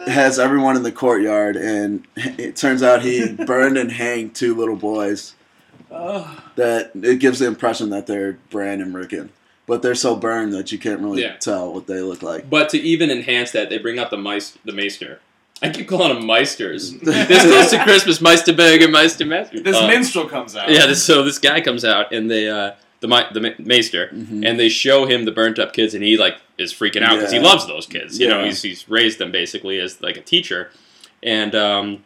[0.07, 4.77] has everyone in the courtyard, and it turns out he burned and hanged two little
[4.77, 5.35] boys.
[5.95, 6.43] Oh.
[6.57, 9.31] That it gives the impression that they're Bran and Rickon,
[9.67, 11.37] but they're so burned that you can't really Yeah.
[11.37, 12.49] tell what they look like.
[12.51, 15.21] But to even enhance that, they bring out the mice, the Meister.
[15.63, 17.01] I keep calling them Meisters.
[17.03, 19.63] this close to Christmas, Meisterberg and Meistermeister.
[19.65, 20.69] This Uh, minstrel comes out.
[20.69, 24.11] Yeah, this, so this guy comes out and they, uh, the Mi- the Ma- Maester,
[24.15, 24.45] Mhm.
[24.47, 27.33] and they show him the burnt up kids, and he like is freaking out because
[27.33, 28.19] he loves those kids.
[28.19, 30.71] You know, he's he's raised them basically as like a teacher,
[31.23, 32.05] and um,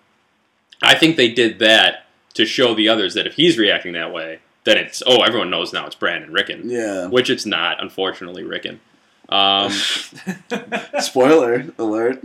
[0.83, 2.05] I think they did that
[2.39, 5.73] to show the others that if he's reacting that way, then it's oh everyone knows
[5.73, 7.07] now it's Brandon Rickon, Yeah.
[7.09, 8.81] which it's not, unfortunately, Rickon.
[9.29, 9.71] Um,
[11.01, 12.23] Spoiler alert.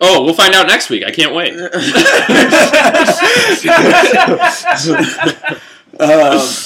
[0.00, 1.04] oh, we'll find out next week.
[1.04, 1.52] I can't wait.
[1.56, 1.68] um,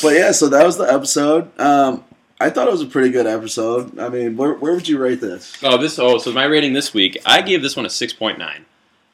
[0.02, 1.58] but yeah, so that was the episode.
[1.60, 2.04] Um,
[2.40, 3.98] I thought it was a pretty good episode.
[3.98, 5.56] I mean, where, where would you rate this?
[5.62, 5.98] Oh, this.
[5.98, 8.64] Oh, so my rating this week, I gave this one a six point nine.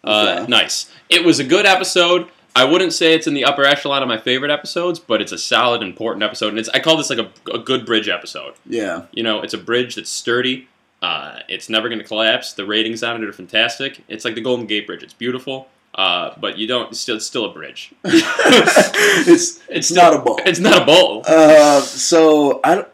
[0.04, 0.50] Uh, Okay.
[0.50, 0.90] Nice.
[1.08, 2.28] It was a good episode.
[2.56, 5.38] I wouldn't say it's in the upper echelon of my favorite episodes, but it's a
[5.38, 6.68] solid, important episode, and it's.
[6.70, 8.54] I call this like a, a good bridge episode.
[8.66, 10.66] Yeah, You know, it's a bridge that's sturdy.
[11.02, 12.54] Uh, it's never going to collapse.
[12.54, 14.02] The ratings on it are fantastic.
[14.08, 15.02] It's like the Golden Gate Bridge.
[15.02, 16.88] It's beautiful, uh, but you don't.
[16.90, 17.92] It's still, it's still a bridge.
[18.04, 20.40] it's it's still- not a bowl.
[20.46, 21.22] It's not a bowl.
[21.26, 22.86] Uh, so I,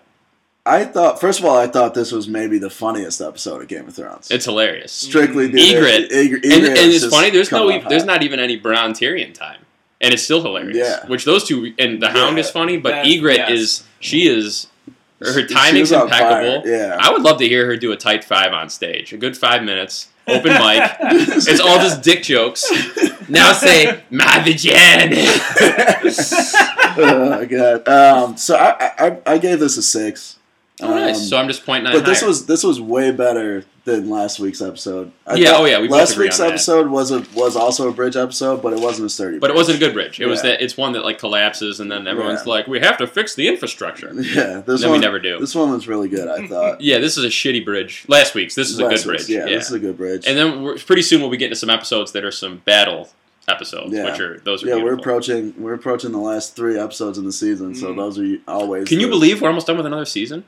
[0.65, 3.89] I thought first of all, I thought this was maybe the funniest episode of Game
[3.89, 4.31] of Thrones.
[4.31, 4.93] It's hilarious.
[4.93, 6.11] strictly due to- Ygritte.
[6.11, 7.31] Ygritte, and, and it's funny.
[7.31, 9.59] There's no, e- there's not even any Bronn Tyrion time,
[10.01, 10.77] and it's still hilarious.
[10.77, 11.05] Yeah.
[11.09, 12.43] Which those two and the Hound Yeah.
[12.45, 13.51] is funny, but That- Ygritte yes.
[13.51, 14.69] is she is
[15.21, 16.71] her She- she timing's was on fire, impeccable.
[16.71, 16.97] Yeah.
[17.01, 19.65] I would love to hear her do a tight five on stage, a good five
[19.65, 20.93] minutes, open mic.
[21.01, 22.71] It's all just dick jokes.
[23.29, 25.17] Now say my vagina.
[26.99, 27.89] oh god.
[27.89, 30.37] Um, so I, I I gave this a six.
[30.83, 31.17] Oh, nice.
[31.19, 31.95] Um, So I'm just point nine.
[31.95, 35.11] but this was this was way better than last week's episode.
[35.27, 36.51] I Yeah, oh yeah, we last week's that.
[36.51, 39.39] episode was a was also a bridge episode, but it wasn't a sturdy.
[39.39, 40.21] But it wasn't a good bridge.
[40.21, 42.53] It was that it's one that like collapses, and then everyone's Yeah.
[42.53, 45.39] like, "We have to fix the infrastructure." Yeah, this one we never do.
[45.41, 46.29] This one was really good.
[46.29, 46.81] I thought.
[46.81, 48.05] Yeah, this is a shitty bridge.
[48.09, 49.29] Last week's, this is a good bridge.
[49.29, 50.25] Yeah, this is a good bridge.
[50.27, 53.11] And then we're, pretty soon we'll be getting to some episodes that are some battle
[53.49, 54.05] episodes, Yeah.
[54.11, 57.33] which are those are yeah, we're approaching we're approaching the last three episodes in the
[57.33, 57.97] season, so Mm.
[57.97, 58.89] those are always.
[58.89, 60.45] Can you believe we're almost done with another season?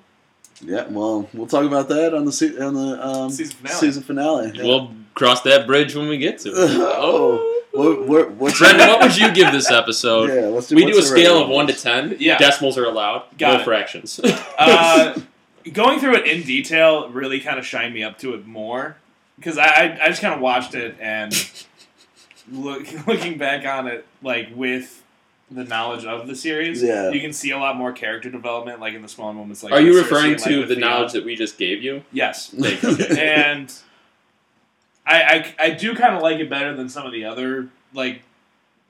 [0.61, 3.79] Yeah, well, we'll talk about that on the se- on the um, Season finale.
[3.79, 4.53] Season finale.
[4.55, 4.63] Yeah.
[4.63, 6.55] We'll cross that bridge when we get to it.
[6.57, 10.31] oh, what, what, what's Brendan, what would you give this episode?
[10.31, 10.77] Yeah, let's do.
[10.77, 12.17] we do a scale rating of one to ten.
[12.19, 12.39] Yeah.
[12.39, 13.25] Decimals are allowed.
[13.37, 13.65] Got no it.
[13.65, 14.21] fractions.
[14.59, 15.19] uh,
[15.73, 18.97] going through it in detail really kind of shined me up to it more
[19.37, 21.33] because I, I, I just kind of watched it and
[22.51, 25.03] look, looking back on it like with
[25.51, 27.11] the knowledge of the series, Yeah.
[27.11, 29.63] you can see a lot more character development, like in the small moments.
[29.63, 32.03] Like are you with Cersei referring like, to the knowledge that we just gave you?
[32.13, 32.53] Yes,
[33.19, 33.73] and
[35.07, 38.23] I, I I do kind of like it better than some of the other like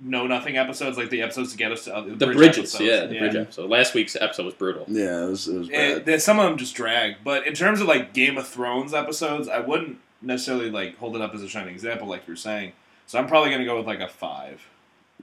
[0.01, 2.83] know nothing episodes, like the episodes to get us to other The bridge bridges, episodes.
[2.85, 3.71] yeah, the bridge episode.
[3.71, 4.85] Last week's episode was brutal.
[4.89, 6.05] Yeah, it was, it was bad.
[6.05, 9.49] there's- some of them just drag, but in terms of like Game of Thrones episodes,
[9.49, 12.73] I wouldn't necessarily like hold it up as a shining example, like you're saying.
[13.07, 14.63] So I'm probably gonna go with like a five,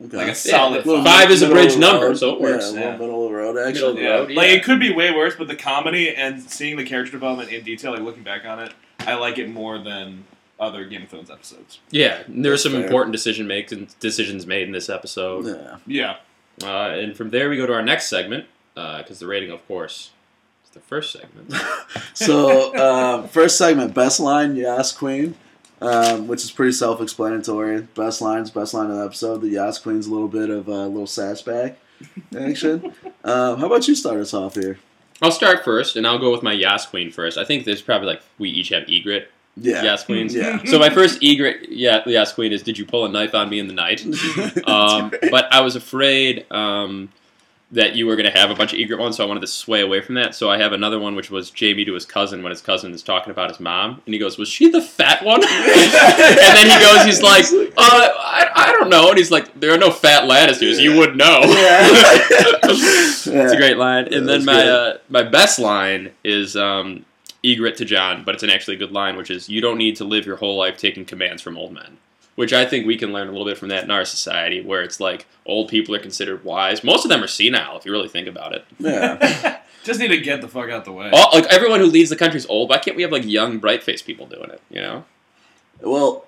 [0.04, 0.18] Okay.
[0.18, 1.22] like a solid Little five.
[1.24, 2.18] Five is a middle bridge number, road.
[2.18, 2.72] so it works.
[2.74, 2.86] Yeah, a Yeah.
[2.92, 4.06] little middle of the road Middle actually.
[4.06, 4.40] of the Yeah.
[4.40, 7.64] like it could be way worse, but the comedy and seeing the character development in
[7.64, 10.26] detail, like looking back on it, I like it more than
[10.60, 11.80] other Game of Thrones episodes.
[11.92, 12.84] Yeah, there were some fair.
[12.84, 15.46] important decision make decisions made in this episode.
[15.88, 16.16] Yeah.
[16.62, 19.68] Yeah, Uh, and from there, we go to our next segment, because the rating, of
[19.68, 20.12] course,
[20.66, 21.54] is the first segment.
[22.14, 25.36] So um, first segment, best line, Yas Queen,
[25.82, 27.82] um, which is pretty self-explanatory.
[27.96, 29.41] Best lines, best line of the episode.
[29.41, 31.76] The Yas Queen's a little bit of a little sass bag
[32.38, 32.94] action.
[33.24, 34.80] um, how about you start us off here?
[35.22, 37.38] I'll start first, and I'll go with my Yas Queen first.
[37.38, 39.84] I think there's probably like we each have Ygritte Yeah.
[39.84, 40.34] Yas Queens.
[40.34, 40.63] Yeah.
[40.65, 43.60] So my first Ygritte yeah, Yas Queen is Did you pull a knife on me
[43.60, 44.04] in the night?
[44.67, 47.10] Um, but I was afraid um,
[47.74, 49.48] that you were going to have a bunch of Ygritte ones, so I wanted to
[49.48, 50.36] sway away from that.
[50.36, 53.02] So I have another one, which was Jaime to his cousin when his cousin is
[53.02, 56.86] talking about his mom, and he goes, "Was she the fat one?" and then he
[56.86, 60.30] goes, "He's like, uh, I, I don't know," and he's like, "There are no fat
[60.30, 60.80] Lannisters.
[60.82, 63.44] You would know." Yeah.
[63.44, 64.08] it's a great line.
[64.10, 67.06] Yeah, and then my uh, my best line is um,
[67.44, 70.04] Ygritte to Jon, but it's an actually good line, which is, "You don't need to
[70.04, 71.98] live your whole life taking commands from old men."
[72.42, 74.82] Which I think we can learn a little bit from that in our society, where
[74.82, 76.84] it's like old people are considered wise.
[76.84, 78.66] Most of them are senile, if you really think about it.
[78.80, 79.60] yeah.
[79.84, 81.12] just need to get the fuck out the way.
[81.14, 82.72] All, like everyone who leads the country is old.
[82.72, 84.60] Why can't we have like young, bright faced people doing it?
[84.72, 85.06] You know?
[85.82, 86.26] Well,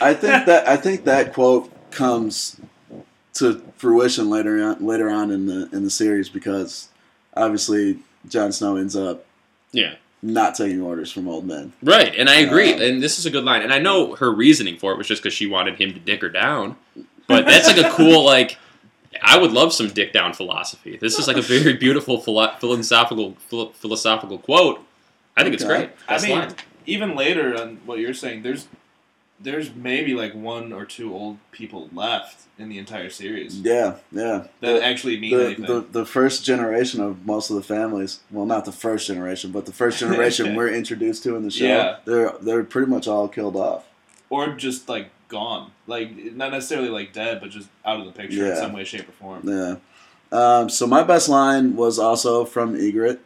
[0.00, 2.58] I think that I think that quote comes
[3.34, 6.88] to fruition later on later on in the in the series because
[7.36, 7.98] obviously
[8.30, 9.26] Jon Snow ends up
[9.72, 9.96] Yeah.
[10.24, 11.72] Not taking orders from old men.
[11.82, 12.72] Right, and I agree.
[12.72, 13.62] Um, and this is a good line.
[13.62, 16.20] And I know her reasoning for it was just because she wanted him to dick
[16.22, 16.76] her down.
[17.26, 18.58] But that's like a cool like.
[19.22, 20.98] I would love some dick down philosophy.
[21.00, 24.84] This is like a very beautiful philo- philosophical philo- philosophical quote.
[25.36, 25.86] I think it's Okay.
[25.86, 25.90] great.
[26.06, 26.54] I mean, line.
[26.84, 28.66] even later on what you're saying, there's
[29.44, 34.46] there's maybe like one or two old people left in the entire series Yeah, yeah.
[34.60, 35.66] that The- actually mean the, anything.
[35.66, 39.66] the the first generation of most of the families well not the first generation but
[39.66, 41.96] the first generation we're introduced to in the show Yeah.
[42.04, 43.86] they're they're pretty much all killed off
[44.30, 48.46] or just like gone, like not necessarily like dead, but just out of the picture
[48.50, 49.40] in some way, shape, or form.
[49.48, 49.76] yeah
[50.32, 53.18] um, so my best line was also from Ygritte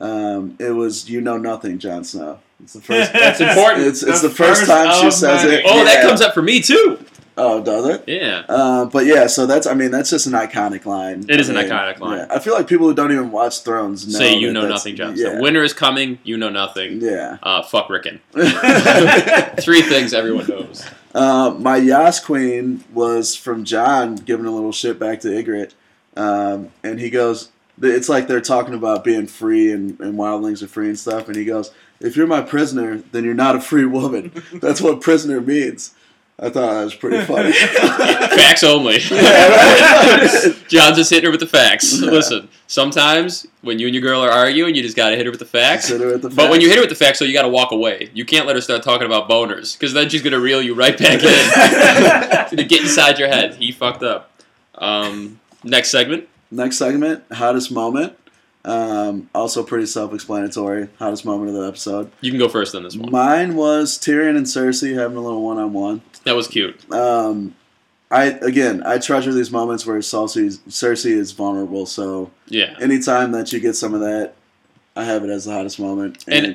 [0.00, 3.86] um, it was you know nothing Jon Snow it's the first That's important.
[3.86, 6.42] it's, it's The the, first first time she says it Oh, that comes up for
[6.42, 7.04] me too.
[7.36, 8.44] oh does it Yeah.
[8.48, 11.52] uh, but yeah so that's I mean that's just an iconic line It is I
[11.54, 12.18] an mean, say line.
[12.18, 12.26] yeah.
[12.30, 14.80] I feel like people who don't even watch Thrones know Say you that know that's-
[14.80, 15.30] nothing, Jon yeah.
[15.32, 15.40] Snow.
[15.42, 16.18] Winter is coming.
[16.24, 17.00] You know nothing.
[17.00, 18.20] yeah Uh, fuck Rickon.
[19.60, 20.84] Three things everyone knows.
[21.14, 25.72] Uh, my Yas Queen was from Jon giving a little shit back to Ygritte.
[26.16, 27.50] Um, and he goes,
[27.80, 31.26] it's like they're talking about being free and, and wildlings are free and stuff.
[31.28, 31.70] And he goes,
[32.02, 34.32] if you're my prisoner, then you're not a free woman.
[34.54, 35.94] That's what prisoner means.
[36.38, 37.52] I thought that was pretty funny.
[38.36, 38.98] Facts only.
[39.12, 40.68] Yeah, right.
[40.68, 41.92] Jon's just hitting her with the facts.
[42.00, 45.38] Listen, sometimes when you and your girl are arguing, you just gotta hit her with
[45.38, 45.90] the facts.
[45.90, 48.10] With the But when you hit her with the facts, so you gotta walk away.
[48.14, 50.96] You can't let her start talking about boners, because then she's gonna reel you right
[50.98, 52.56] back in.
[52.56, 53.54] to get inside your head.
[53.54, 54.30] He fucked up.
[54.76, 56.28] Um, next segment.
[56.50, 58.14] Next segment, hottest moment.
[58.64, 60.88] Um, also pretty self-explanatory.
[60.98, 62.12] Hottest moment of the episode.
[62.20, 63.10] You can go first on this one.
[63.10, 66.00] Mine was Tyrion and Cersei having a little one-on-one.
[66.24, 66.78] That was cute.
[66.92, 67.54] um,
[68.10, 71.86] I again, I treasure these moments where Cersei, Cersei is vulnerable.
[71.86, 72.76] So Yeah.
[72.78, 74.34] anytime that you get some of that,
[74.94, 76.22] I have it as the hottest moment.
[76.28, 76.52] And- Uh,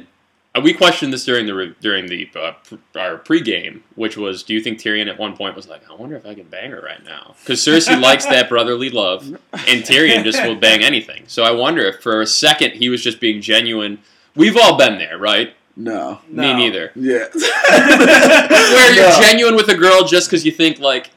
[0.59, 4.53] We questioned this during the re- during the uh, pr- our pregame, which was, do
[4.53, 6.81] you think Tyrion at one point was like, I wonder if I can bang her
[6.81, 7.35] right now?
[7.41, 11.23] Because Cersei likes that brotherly love, and Tyrion just will bang anything.
[11.27, 13.99] So I wonder if for a second he was just being genuine.
[14.35, 15.53] We've all been there, right?
[15.75, 16.41] no, No.
[16.41, 16.91] Me neither.
[16.95, 19.19] yeah, Where you're No.
[19.21, 21.11] genuine with a girl just because you think like,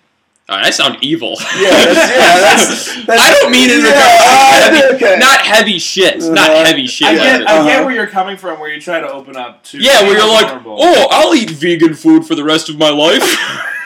[0.51, 1.37] oh, I sound evil.
[1.57, 5.17] Yeah, that's- yeah, that's- that's- I don't mean in yeah, regards to uh, heavy, okay.
[5.29, 6.65] not heavy shit, not Uh-huh.
[6.65, 7.09] heavy shit.
[7.09, 7.49] I get, that.
[7.49, 7.67] I Uh-huh.
[7.69, 9.79] get where you're coming from, where you try to open up to.
[9.79, 10.77] Yeah, where you're like, vulnerable.
[10.81, 13.23] oh, I'll eat vegan food for the rest of my life.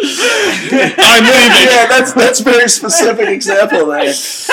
[0.00, 1.66] I'm leaving.
[1.68, 4.14] yeah, that's that's very specific example there.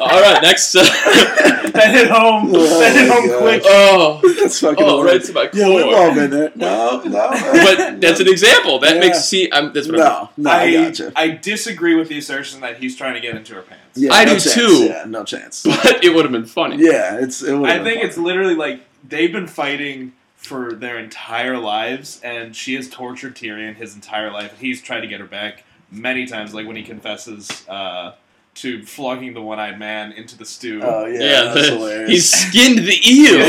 [0.00, 0.74] All right, next.
[0.74, 0.82] Uh,
[1.72, 2.50] that hit home.
[2.54, 3.40] Oh that hit my home God.
[3.42, 3.62] quick.
[3.66, 4.84] oh, That's fucking.
[4.84, 5.26] oh, right hilarious.
[5.28, 5.96] to my Yeah, we've core.
[5.96, 6.52] all been there.
[6.54, 7.28] No, no.
[7.30, 8.78] But that's an example.
[8.78, 9.00] That Yeah.
[9.00, 9.50] makes see.
[9.52, 10.06] I'm, that's what I'm.
[10.06, 10.50] no, no.
[10.50, 11.12] I, I, gotcha.
[11.14, 13.82] I disagree with the assertion that he's trying to get into her pants.
[13.98, 14.54] Yeah, I no do chance.
[14.54, 14.84] too.
[14.86, 15.62] Yeah, no chance.
[15.64, 16.76] But it would have been funny.
[16.78, 17.42] Yeah, it's.
[17.42, 20.12] It would I think it's literally like they've been fighting
[20.46, 24.52] for their entire lives, and she has tortured Tyrion his entire life.
[24.52, 28.14] and He's tried to get her back many times, like when he confesses uh,
[28.54, 30.80] to flogging the one-eyed man into the stew.
[30.82, 32.10] Oh yeah, Yeah, that's the- hilarious.
[32.16, 33.42] He's skinned the eel.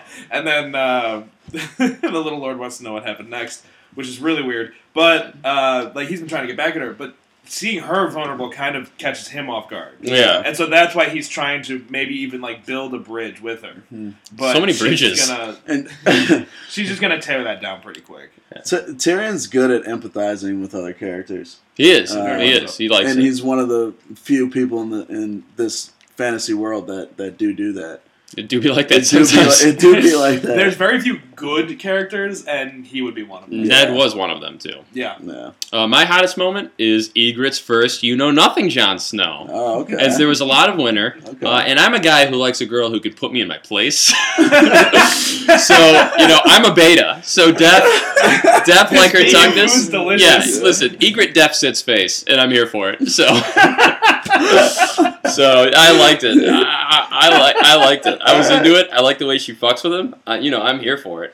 [0.28, 3.64] And then uh, the little lord wants to know what happened next,
[3.94, 4.74] which is really weird.
[4.92, 7.14] But uh, like he's been trying to get back at her, but
[7.46, 9.94] seeing her vulnerable kind of catches him off guard.
[10.00, 10.42] Yeah.
[10.44, 13.82] And so that's why he's trying to maybe even like build a bridge with her.
[13.88, 14.10] Hmm.
[14.32, 15.28] But So many she's bridges.
[15.28, 15.88] Gonna, and
[16.68, 18.30] she's just gonna tear that down pretty quick.
[18.64, 22.14] Ty- Tyrion's good at empathizing with other characters, He is.
[22.14, 22.76] Uh, he is.
[22.76, 23.22] He likes and it.
[23.22, 27.52] he's one of the few people in the in this fantasy world that that do
[27.54, 28.00] do that.
[28.36, 30.56] It do be like that It do be like, it do be like that.
[30.56, 33.62] There's very few good characters, and he would be one of them.
[33.64, 34.80] Ned was one of them too.
[34.92, 35.16] Yeah.
[35.22, 35.52] yeah.
[35.72, 39.46] Uh, my hottest moment is Ygritte's first "You Know Nothing" Jon Snow.
[39.48, 39.94] Oh, okay.
[39.94, 41.46] As there was a lot of winter, Okay.
[41.46, 43.58] uh, and I'm a guy who likes a girl who could put me in my
[43.58, 43.98] place.
[44.36, 45.76] so
[46.18, 47.20] you know, I'm a beta.
[47.22, 47.84] So Death,
[48.64, 49.88] Death like her Beta tongue food's this.
[49.88, 50.56] delicious.
[50.56, 53.08] Yeah, listen, Egret Death sits face, and I'm here for it.
[53.08, 53.26] So,
[55.30, 56.36] so I liked it.
[56.48, 58.20] I, I, I like, I liked it.
[58.22, 58.88] I was into it.
[58.92, 60.14] I like the way she fucks with him.
[60.26, 61.24] Uh, you know, I'm here for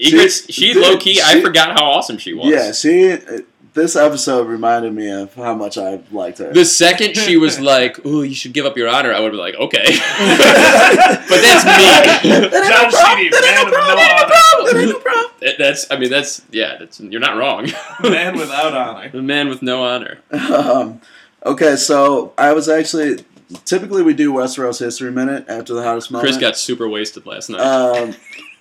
[0.00, 0.12] it.
[0.12, 1.20] Ygritte's, she, dude, low key.
[1.22, 2.46] I forgot how awesome she was.
[2.48, 3.44] yeah, she.
[3.72, 6.52] This episode reminded me of how much I liked her.
[6.52, 9.38] The second she was like, "Ooh, you should give up your honor," I would be
[9.38, 12.48] like, "Okay," but that's me.
[12.68, 15.00] John Sheedy, man of no honor.
[15.40, 16.76] That- that's, I mean, that's yeah.
[16.78, 17.68] That's you're not wrong.
[18.02, 19.08] Man without honor.
[19.10, 20.18] the man with no honor.
[20.32, 21.00] um,
[21.46, 23.24] okay, so I was actually.
[23.64, 26.28] Typically, we do Westeros History Minute after the hottest moment.
[26.28, 27.60] Chris got super wasted last night.
[27.60, 28.14] Um,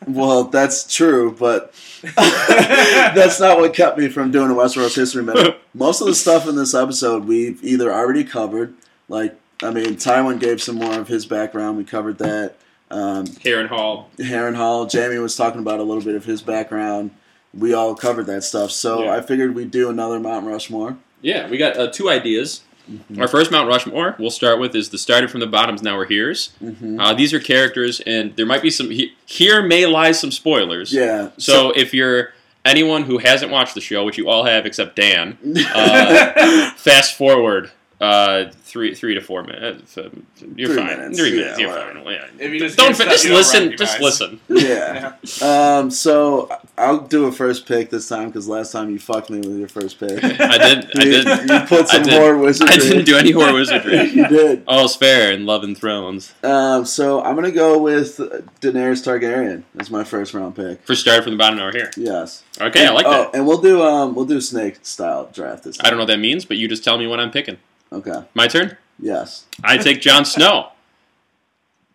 [0.07, 1.73] well, that's true, but
[2.15, 5.59] that's not what kept me from doing a Westeros History Minute.
[5.73, 8.73] Most of the stuff in this episode we've either already covered,
[9.07, 11.77] like I mean, Tywin gave some more of his background.
[11.77, 12.55] We covered that.
[12.91, 14.05] Um, Harrenhal.
[14.19, 14.89] Heron Hall.
[14.91, 17.11] Jaime was talking about a little bit of his background.
[17.53, 19.15] We all covered that stuff, so Yeah.
[19.15, 20.97] I figured we'd do another Mount Rushmore.
[21.21, 22.61] Yeah, we got uh, two ideas.
[22.89, 23.19] Mhm.
[23.21, 26.05] Our first Mount Rushmore we'll start with is the started from the bottoms, now we're
[26.05, 26.49] here's.
[26.63, 26.99] Mhm.
[26.99, 28.89] Uh, these are characters, and there might be some.
[28.89, 30.91] He, here may lie some spoilers.
[30.93, 31.29] Yeah.
[31.37, 32.33] So if you're
[32.65, 35.37] anyone who hasn't watched the show, which you all have except Dan,
[35.75, 37.71] uh, fast forward
[38.02, 39.97] uh, three three to four minutes.
[39.97, 40.10] Uh,
[40.56, 40.88] You're Three fine.
[40.88, 41.60] minutes, Three yeah, minutes.
[41.60, 41.93] You're whatever.
[42.04, 42.14] fine.
[42.14, 42.26] Yeah.
[42.45, 43.78] If you just don't get stuff just you don't listen.
[43.78, 44.39] Just listen.
[44.50, 45.14] yeah.
[45.41, 49.39] Um, so I'll do a first pick this time because last time you fucked me
[49.39, 50.12] with your first pick.
[50.24, 50.97] I did.
[50.97, 51.50] I You- did.
[51.50, 52.14] You put some did.
[52.14, 52.74] horror wizardry.
[52.74, 54.10] I didn't do any horror wizardry.
[54.12, 54.64] you did.
[54.68, 56.34] All's fair in Love and Thrones.
[56.43, 58.16] Um, so I'm gonna go with
[58.62, 60.82] Daenerys Targaryen as my first round pick.
[60.86, 61.91] For started from the bottom, over here.
[61.97, 62.43] Yes.
[62.62, 63.36] Okay, I like oh, that.
[63.36, 65.86] and we'll do um we'll do snake style draft this time.
[65.86, 67.58] I don't know what that means, but you just tell me what I'm picking.
[67.91, 68.23] Okay.
[68.33, 68.77] My turn.
[68.99, 69.45] Yes.
[69.63, 70.69] I take Jon Snow.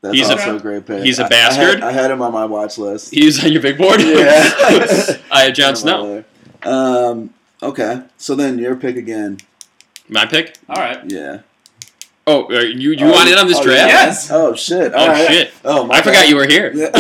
[0.00, 1.02] That's He's a- also a, great pick.
[1.02, 1.80] he's a bastard?
[1.80, 3.12] had, I had him on my watch list.
[3.14, 4.00] He's on your big board.
[4.00, 4.06] Yeah.
[5.30, 6.24] I have Jon Snow.
[6.62, 7.32] Um.
[7.62, 8.02] Okay.
[8.18, 9.38] So then your pick again.
[10.08, 10.58] My pick.
[10.68, 11.00] All right.
[11.10, 11.40] Yeah.
[12.26, 13.88] Oh, uh, you you Oh, want in on this oh, draft?
[13.88, 14.30] Yes.
[14.30, 14.92] Oh shit.
[14.94, 15.28] Oh All right.
[15.28, 15.52] shit!
[15.64, 16.72] Oh my I forgot you were here.
[16.74, 16.86] Yeah.
[16.86, 16.92] All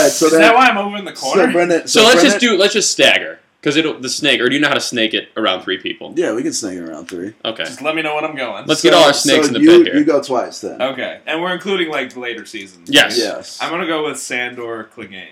[0.00, 0.10] right.
[0.10, 1.46] So Is that why I'm over in the corner?
[1.46, 1.88] So Brendan.
[1.88, 4.68] So let's just do let's just stagger because it'll the snake or do you know
[4.68, 6.12] how to snake it around three people?
[6.16, 7.34] Yeah, we can snake it around three.
[7.44, 7.64] Okay.
[7.64, 8.66] Just let me know when I'm going.
[8.66, 9.96] Let's get all our snakes in the you, pit here.
[9.96, 10.80] You go twice then.
[10.80, 12.88] Okay, and we're including like later seasons.
[12.90, 13.18] Yes.
[13.18, 13.58] Yes.
[13.60, 15.28] I'm gonna go with Sandor Clegane.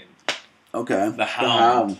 [0.74, 1.10] Okay.
[1.16, 1.98] The Hound.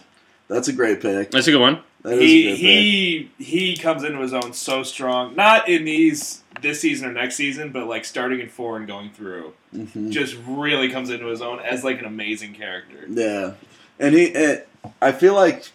[0.49, 1.31] That's a great pick.
[1.31, 1.81] That's a good one.
[2.03, 2.59] That is a He pick.
[2.59, 5.35] he he comes into his own so strong.
[5.35, 9.11] Not in these this season or next season, but like starting in four and going
[9.11, 10.11] through, Mhm.
[10.11, 13.05] just really comes into his own as like an amazing character.
[13.09, 13.53] Yeah,
[13.99, 14.25] and he.
[14.27, 14.69] It,
[15.03, 15.71] I feel like,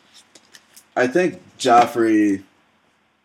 [0.96, 2.44] I think Joffrey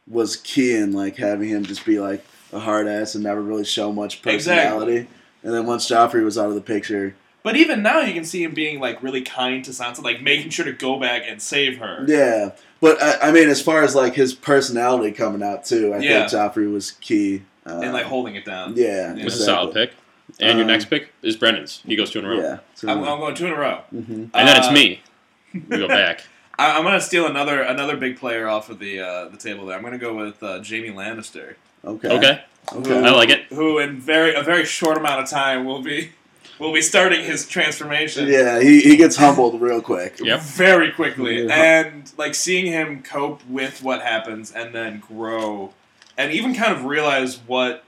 [0.07, 3.65] was key in like having him just be like a hard ass and never really
[3.65, 5.07] show much personality.
[5.43, 8.43] And then once Joffrey was out of the picture, But even now, you can see
[8.43, 11.79] him being like really kind to Sansa, like making sure to go back and save
[11.79, 12.05] her.
[12.09, 12.51] yeah.
[12.81, 16.27] But I, I mean, as far as like his personality coming out too, I Yeah.
[16.29, 17.43] think Joffrey was key.
[17.67, 18.75] Uh, and like holding it down.
[18.77, 19.25] yeah, Yeah.
[19.27, 19.93] It's a solid pick.
[20.41, 21.83] And your Um, next pick is Brendan's.
[21.87, 22.41] He goes two in a row.
[22.41, 22.59] Yeah,
[22.91, 23.81] I'm, I'm going two in a row.
[23.95, 24.31] mhm.
[24.33, 25.01] And then it's Uh, me.
[25.55, 26.23] We go back.
[26.59, 29.77] I, I'm gonna steal another another big player off of the uh, the table there.
[29.77, 31.55] I'm gonna go with uh, Jaime Lannister.
[31.85, 32.09] Okay.
[32.09, 32.45] Okay.
[32.73, 32.99] Okay.
[32.99, 33.45] I like it.
[33.47, 36.13] Who in very a very short amount of time will be
[36.59, 38.29] will be starting his transformation.
[38.29, 40.19] Yeah, he, he gets humbled real quick.
[40.21, 40.41] Yep.
[40.41, 41.47] Very quickly.
[41.47, 41.55] Yeah.
[41.55, 45.73] And like seeing him cope with what happens and then grow
[46.17, 47.85] and even kind of realize what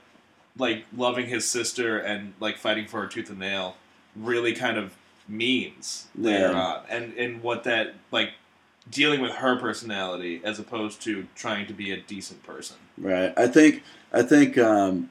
[0.57, 3.75] like loving his sister and like fighting for her tooth and nail
[4.15, 4.95] really kind of
[5.27, 6.83] means later on.
[6.89, 8.31] And and what that like
[8.89, 12.77] dealing with her personality as opposed to trying to be a decent person.
[12.97, 13.33] Right.
[13.37, 15.09] I think I think um,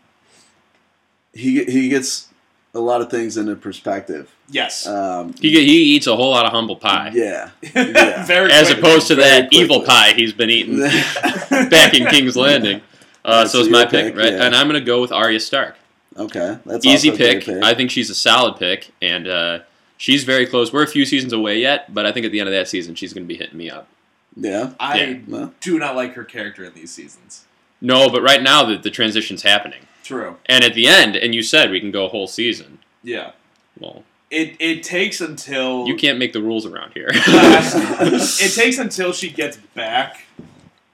[1.32, 2.28] he he gets
[2.74, 4.32] a lot of things into perspective.
[4.48, 4.86] Yes.
[4.86, 7.10] Um, He, he eats a whole lot of humble pie.
[7.14, 7.50] yeah.
[7.74, 8.24] yeah.
[8.26, 8.80] very As quickly.
[8.90, 10.78] opposed to Very that evil pie he's been eating
[11.50, 12.80] back in King's Landing.
[13.22, 14.32] Uh, so it's my pick, pick, right?
[14.32, 14.44] yeah.
[14.46, 15.76] And I'm going to go with Arya Stark.
[16.16, 16.56] okay.
[16.64, 17.48] That's Easy also a pick.
[17.62, 19.58] I think she's a solid pick, and uh,
[20.00, 20.72] she's very close.
[20.72, 22.94] We're a few seasons away yet, but I think at the end of that season,
[22.94, 23.86] she's going to be hitting me up.
[24.34, 24.72] yeah.
[24.80, 25.18] I Yeah.
[25.28, 27.44] Well, do not like her character in these seasons.
[27.80, 29.82] No, but right now the, the transition's happening.
[30.02, 30.36] True.
[30.46, 32.78] And at the end, and you said we can go a whole season.
[33.02, 33.32] Yeah.
[33.78, 37.08] Well, It it takes until you can't make the rules around here.
[37.14, 40.24] it takes until she gets back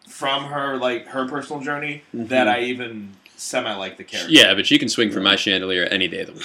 [0.09, 2.29] from her like her personal journey Mhm.
[2.29, 4.33] that I even semi like the character.
[4.33, 6.43] yeah, but she can swing from my chandelier any day of the week.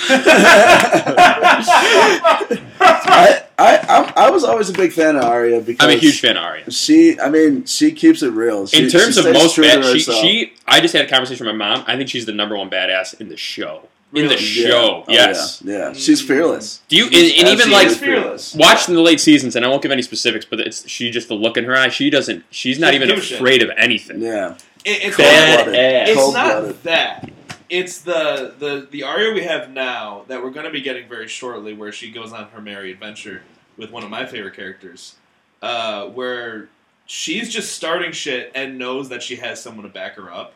[2.84, 6.20] I, I I'm, I was always a big fan of Arya because I'm a huge
[6.20, 6.70] fan of Arya.
[6.72, 8.68] She, I mean, she keeps it real.
[8.68, 10.18] She, In terms she of stays most true to bad, she, herself.
[10.22, 11.84] she, I just had a conversation with my mom.
[11.88, 13.88] I think she's the number one badass in the show.
[14.14, 14.46] In the Really?
[14.46, 14.68] Yeah.
[14.70, 15.62] show, Oh, yes.
[15.64, 15.78] yeah.
[15.78, 16.28] yeah, she's mm.
[16.28, 16.82] fearless.
[16.90, 18.56] Do you and, and even absolutely like She's fearless.
[18.56, 21.34] watching the late seasons, and I won't give any specifics, but it's she just the
[21.36, 21.88] look in her eye.
[21.88, 22.44] She doesn't.
[22.50, 24.22] She's not Doesn't even give a afraid of anything.
[24.22, 25.74] Yeah, It, it's Cold-blooded.
[25.74, 26.08] Badass.
[26.08, 27.30] It's not that.
[27.70, 31.28] It's the the the Arya we have now that we're going to be getting very
[31.28, 33.44] shortly, where she goes on her merry adventure
[33.78, 35.16] with one of my favorite characters,
[35.62, 36.68] uh, where
[37.06, 40.54] she's just starting shit and knows that she has someone to back her up,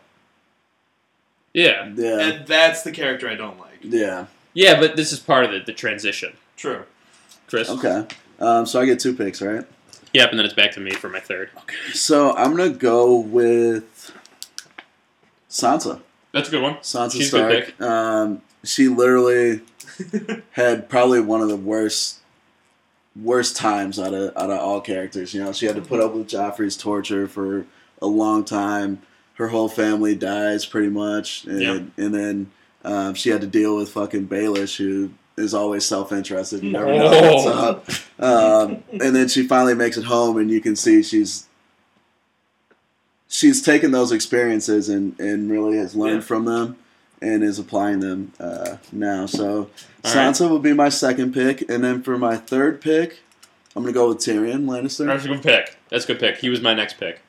[1.53, 3.79] Yeah, yeah, and that's the character I don't like.
[3.81, 4.25] yeah.
[4.53, 6.83] yeah, but this is part of the, the transition, True.
[7.47, 7.69] Chris.
[7.69, 8.05] Okay,
[8.39, 9.65] um, so I get two picks, right?
[10.15, 11.49] Yep, and then it's back to me for my third.
[11.57, 14.13] Okay, So I'm gonna go with
[15.49, 15.99] Sansa.
[16.31, 16.75] That's a good one.
[16.75, 17.81] Sansa She's a good Stark.
[17.89, 19.59] Um, she literally
[20.51, 22.19] had probably one of the worst
[23.21, 25.33] worst times out of out of all characters.
[25.33, 27.65] You know, she had to put up with Joffrey's torture for
[28.01, 29.01] a long time.
[29.33, 31.79] Her whole family dies pretty much, and Yeah.
[31.97, 32.51] and then
[32.85, 36.63] um, she had to deal with fucking Baelish, who is always self-interested.
[36.63, 37.89] You never know what's up.
[38.23, 41.47] Um, and then she finally makes it home, and you can see she's
[43.27, 46.27] she's taken those experiences and, and really has learned Yeah.
[46.27, 46.77] from them
[47.21, 49.25] and is applying them uh, now.
[49.25, 49.69] So
[50.03, 53.19] All Sansa would be my second pick, and then for my third pick,
[53.75, 55.05] I'm gonna go with Tyrion Lannister.
[55.05, 55.77] That's a good pick.
[55.89, 56.37] That's a good pick.
[56.37, 57.19] He was my next pick.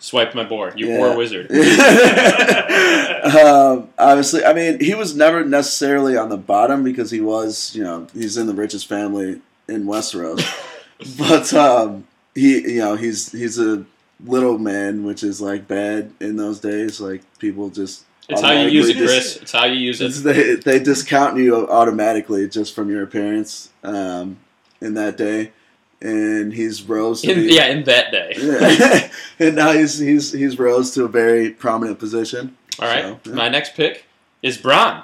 [0.00, 0.78] Swiped my board.
[0.78, 0.98] You Yeah.
[0.98, 1.50] poor wizard.
[3.34, 7.82] um, obviously, I mean, he was never necessarily on the bottom because he was, you
[7.82, 10.44] know, he's in the richest family in Westeros.
[11.18, 13.84] but um, he, you know, he's he's a
[14.24, 17.00] little man, which is like bad in those days.
[17.00, 19.36] Like people just It's how you use it, Chris.
[19.36, 20.10] It's how you use it.
[20.22, 24.38] they they discount you automatically just from your appearance um,
[24.80, 25.52] in that day,
[26.00, 28.34] and he's rose to In, be, yeah, in that day.
[28.38, 29.10] Yeah.
[29.46, 32.56] and now he's he's he's rose to a very prominent position.
[32.80, 33.02] All right.
[33.02, 33.34] So, yeah.
[33.36, 34.04] My next pick
[34.42, 35.02] is Bronn.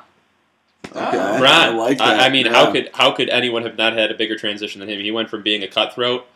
[0.87, 1.47] Okay, Ah, Bronn.
[1.47, 2.21] I like that.
[2.21, 2.53] I, mean, yeah.
[2.53, 5.01] how could how could anyone have not had a bigger transition than him?
[5.01, 6.27] He went from being a cutthroat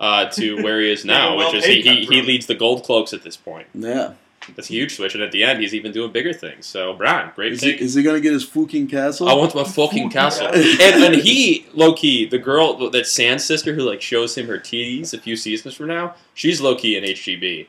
[0.00, 2.84] uh, to where he is now, Yeah, which is he, he, he leads the gold
[2.84, 3.68] cloaks at this point.
[3.72, 4.14] Yeah, That's
[4.58, 6.66] a huge switch, and at the end, he's even doing bigger things.
[6.66, 9.28] So, Bronn, great is he, is he gonna get his fucking castle?
[9.28, 10.48] I want my fucking castle.
[10.48, 10.62] Castle.
[10.82, 14.58] and, and he, low key, the girl, that Sand sister who like shows him her
[14.58, 17.66] titties a few seasons from now, she's low key in HGB.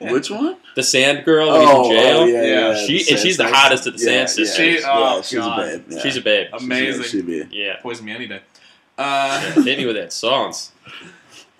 [0.10, 0.56] Which one?
[0.74, 2.18] The Sand girl when he's in jail.
[2.20, 2.70] oh, yeah, Yeah.
[2.72, 2.86] yeah.
[2.86, 4.58] She- the and she's the hottest of the yeah, Sand sisters.
[4.58, 5.58] Yeah, She- oh, yeah, she's God.
[5.58, 5.84] a babe.
[5.90, 5.98] Yeah.
[6.02, 6.46] She's a babe.
[6.50, 7.02] She's- Amazing.
[7.04, 7.44] She'd be.
[7.50, 7.76] Yeah.
[7.82, 8.40] Poison me any day.
[8.98, 10.72] Uh, Hit me with that songs.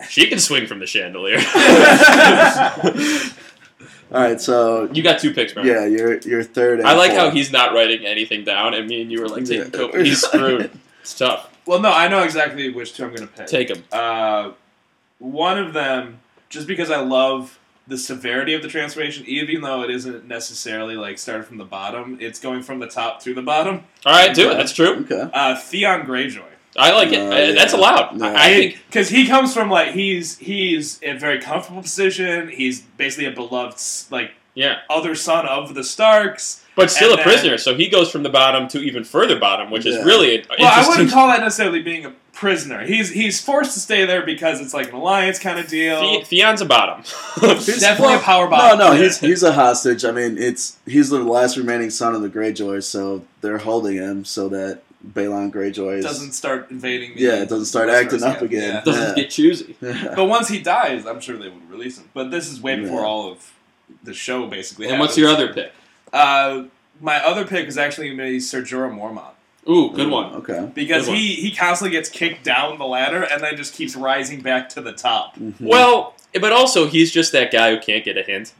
[0.09, 1.39] She can swing from the chandelier.
[4.11, 5.63] All right, so you got two picks, bro.
[5.63, 6.79] yeah, you're you're third.
[6.79, 9.45] and I like how he's not writing anything down, and me and you were like
[9.45, 9.69] taking Yeah.
[9.69, 9.95] coke.
[9.95, 10.71] He's screwed.
[11.01, 11.49] It's tough.
[11.65, 13.47] well, no, I know exactly which two I'm going to pick.
[13.47, 13.83] Take him.
[13.91, 14.51] Uh,
[15.19, 17.57] one of them, just because I love
[17.87, 22.17] the severity of the transformation, even though it isn't necessarily like started from the bottom,
[22.19, 23.85] it's going from the top to the bottom.
[24.05, 24.55] All right, do it.
[24.55, 24.97] That's true.
[25.09, 25.29] Okay.
[25.33, 26.43] Uh, Theon Greyjoy.
[26.77, 27.19] I like it.
[27.19, 27.79] Uh, Uh, That's yeah.
[27.79, 28.15] allowed.
[28.17, 28.27] No.
[28.27, 28.79] I, I think.
[28.87, 32.49] because he comes from like he's he's in a very comfortable position.
[32.49, 33.79] He's basically a beloved
[34.11, 36.63] like Yeah, other son of the Starks.
[36.75, 39.37] but still And a then- prisoner, so he goes from the bottom to even further
[39.39, 42.85] bottom, which is really a- Well, I wouldn't call that necessarily being a prisoner.
[42.85, 46.19] He's he's forced to stay there because it's like an alliance kind of deal.
[46.19, 47.03] The- Theon's a bottom.
[47.41, 48.79] He's- Definitely well, a power bottom.
[48.79, 50.05] no, no, he's he's a hostage.
[50.05, 54.23] I mean, it's he's the last remaining son of the Greyjoys, so they're holding him
[54.23, 57.15] so that Balon Greyjoy doesn't start invading.
[57.15, 58.73] the- yeah, it doesn't start acting up again.
[58.75, 58.81] Yeah.
[58.81, 59.23] Doesn't Yeah.
[59.23, 59.75] get choosy.
[59.81, 62.09] But once he dies, I'm sure they would release him.
[62.13, 63.05] But this is way before Yeah.
[63.07, 63.51] all of
[64.03, 64.87] the show, basically.
[64.89, 65.71] And what's your other pick?
[66.11, 66.63] Uh,
[66.99, 69.31] my other pick is actually going to be Ser Jorah Mormont.
[69.69, 70.33] Ooh, good one.
[70.35, 70.69] Okay.
[70.73, 71.15] Because one.
[71.15, 74.81] he, he constantly gets kicked down the ladder and then just keeps rising back to
[74.81, 75.37] the top.
[75.37, 75.55] Mhm.
[75.61, 78.53] Well, but also he's just that guy who can't get a hint.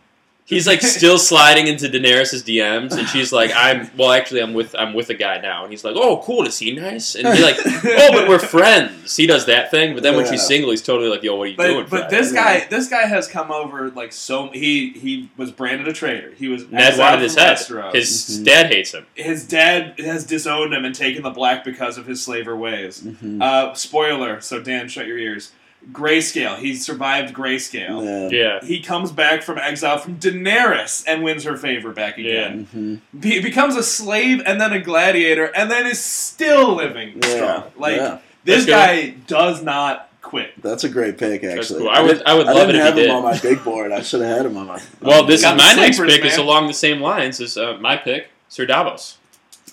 [0.50, 4.74] He's like still sliding into Daenerys' DMs, and she's like, "I'm well, actually, I'm with
[4.76, 7.44] I'm with a guy now," and he's like, "Oh, cool, is he nice?" And he's
[7.44, 10.82] like, "Oh, but we're friends." He does that thing, but then when she's single, he's
[10.82, 12.60] totally like, "Yo, what are you doing?" But, but Fred?" this Yeah.
[12.62, 16.34] guy this guy has come over like so he he was branded a traitor.
[16.36, 17.58] He was Ned exiled wanted his from head.
[17.58, 17.94] Westeros.
[17.94, 18.46] His Mhm.
[18.46, 19.06] dad hates him.
[19.14, 23.02] his dad has disowned him and taken the black because of his slaver ways.
[23.06, 23.40] Mhm.
[23.42, 25.52] Uh, spoiler, so Dan, shut your ears.
[25.92, 26.58] Grayscale.
[26.58, 28.32] He survived Grayscale.
[28.32, 28.38] Yeah.
[28.38, 32.68] Yeah, He comes back from exile from Daenerys and wins her favor back again.
[32.76, 33.22] Mhm.
[33.22, 37.36] Be- becomes a slave and then a gladiator and then is still living Yeah.
[37.36, 37.64] strong.
[37.78, 38.18] Like yeah.
[38.44, 40.52] this guy does not quit.
[40.62, 41.80] That's a great pick, actually.
[41.80, 41.90] cool.
[41.90, 43.16] I would- didn't- I would love didn't it if have he him did.
[43.16, 43.92] on my big board.
[43.92, 44.80] I should have had him on my.
[45.02, 46.26] Well, this is my next sleepers, pick.
[46.26, 49.16] Is along the same lines as uh, my pick, Ser Davos.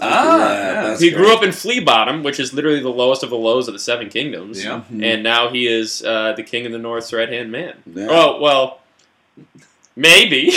[0.00, 0.06] Ah,
[0.52, 0.82] yeah, yeah.
[0.88, 1.18] that's he great.
[1.22, 3.78] grew up in Flea Bottom, which is literally the lowest of the lows of the
[3.80, 4.62] Seven Kingdoms.
[4.64, 4.82] Yeah.
[4.92, 5.02] Mhm.
[5.04, 7.74] And now he is uh, the King of the North's right hand man.
[7.86, 8.08] Yeah.
[8.10, 8.80] Oh well,
[9.96, 10.48] maybe.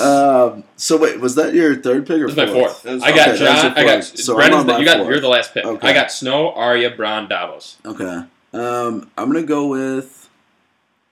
[0.00, 2.82] um, so wait, was that your third pick or This is my fourth.
[2.82, 3.72] That was I got okay, John.
[3.78, 4.04] I got.
[4.04, 4.98] So Brennan's the- you got.
[4.98, 5.08] fourth.
[5.10, 5.64] You're the last pick.
[5.64, 5.88] Okay.
[5.88, 7.76] I got Snow, Arya, Bronn, Davos.
[7.84, 8.22] Okay.
[8.52, 10.28] Um, I'm gonna go with.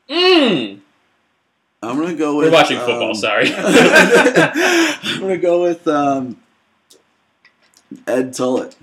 [0.08, 0.80] Mmm.
[1.82, 2.48] I'm gonna go with.
[2.48, 3.08] We're watching football.
[3.10, 3.52] um, sorry.
[3.54, 6.36] I'm gonna go with um,
[8.06, 8.74] Edd Tollett.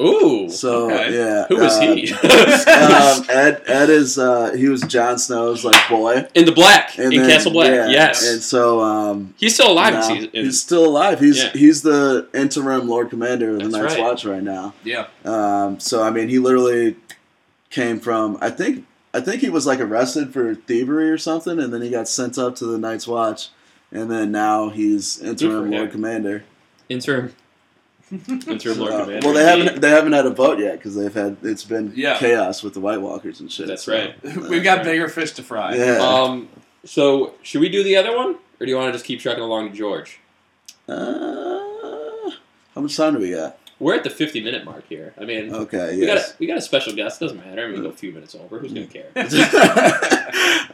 [0.00, 0.48] Ooh.
[0.48, 1.12] So Okay.
[1.16, 2.12] yeah, Who is uh, he?
[2.12, 7.12] um, Ed Ed is uh, he was Jon Snow's like boy in the Black, and
[7.12, 7.72] in then- Castle Black.
[7.72, 8.30] yeah, yes.
[8.32, 9.94] and so um, he's still alive.
[9.94, 11.18] now in- he's still alive.
[11.18, 11.50] He's Yeah.
[11.50, 14.00] he's the interim Lord Commander of the Night's right.
[14.04, 14.72] Watch right now.
[14.84, 15.08] yeah.
[15.24, 16.94] Um, so I mean, he literally
[17.70, 18.38] came from.
[18.40, 21.90] I think I think he was like arrested for thievery or something, and then he
[21.90, 23.48] got sent up to the Night's Watch,
[23.90, 25.70] and then now he's interim him.
[25.72, 26.44] Lord Commander.
[26.88, 27.34] interim.
[28.46, 29.26] interim Lord Uh, Commander.
[29.26, 32.18] well, they haven't they haven't had a vote yet because they've had it's been Yeah.
[32.18, 33.66] chaos with the White Walkers and shit.
[33.66, 34.22] That's so, right.
[34.48, 35.74] We've got bigger fish to fry.
[35.76, 35.98] Yeah.
[35.98, 36.48] Um.
[36.84, 39.42] So should we do the other one, or do you want to just keep trucking
[39.42, 40.20] along to George?
[40.88, 42.30] Uh,
[42.74, 43.57] how much time do we got?
[43.80, 45.14] We're at the 50 minute mark here.
[45.20, 46.32] I mean, Okay, we got yes.
[46.32, 47.22] a, we got a special guest.
[47.22, 47.64] It Doesn't matter.
[47.64, 48.58] I'm gonna go a few minutes over.
[48.58, 49.06] Who's gonna care?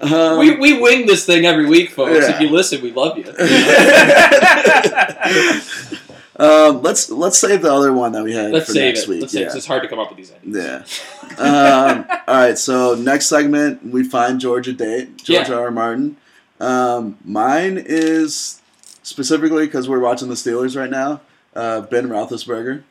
[0.01, 2.27] um, we, we wing this thing every week, folks.
[2.27, 2.35] Yeah.
[2.35, 3.25] If you listen, we love you.
[6.37, 9.09] um, let's let's save the other one that we had Let's for save next it.
[9.09, 9.21] week.
[9.23, 9.55] Let's save it.
[9.55, 11.03] It's hard to come up with these ideas.
[11.39, 11.39] Yeah.
[11.39, 12.59] um, all right.
[12.59, 15.19] So next segment, we find Georgia date.
[15.19, 15.55] George Yeah.
[15.55, 15.65] R.
[15.67, 15.71] R.
[15.71, 16.17] Martin.
[16.61, 18.61] Um, mine is
[19.03, 21.21] specifically because we're watching the Steelers right now.
[21.55, 22.83] Uh, ben Roethlisberger.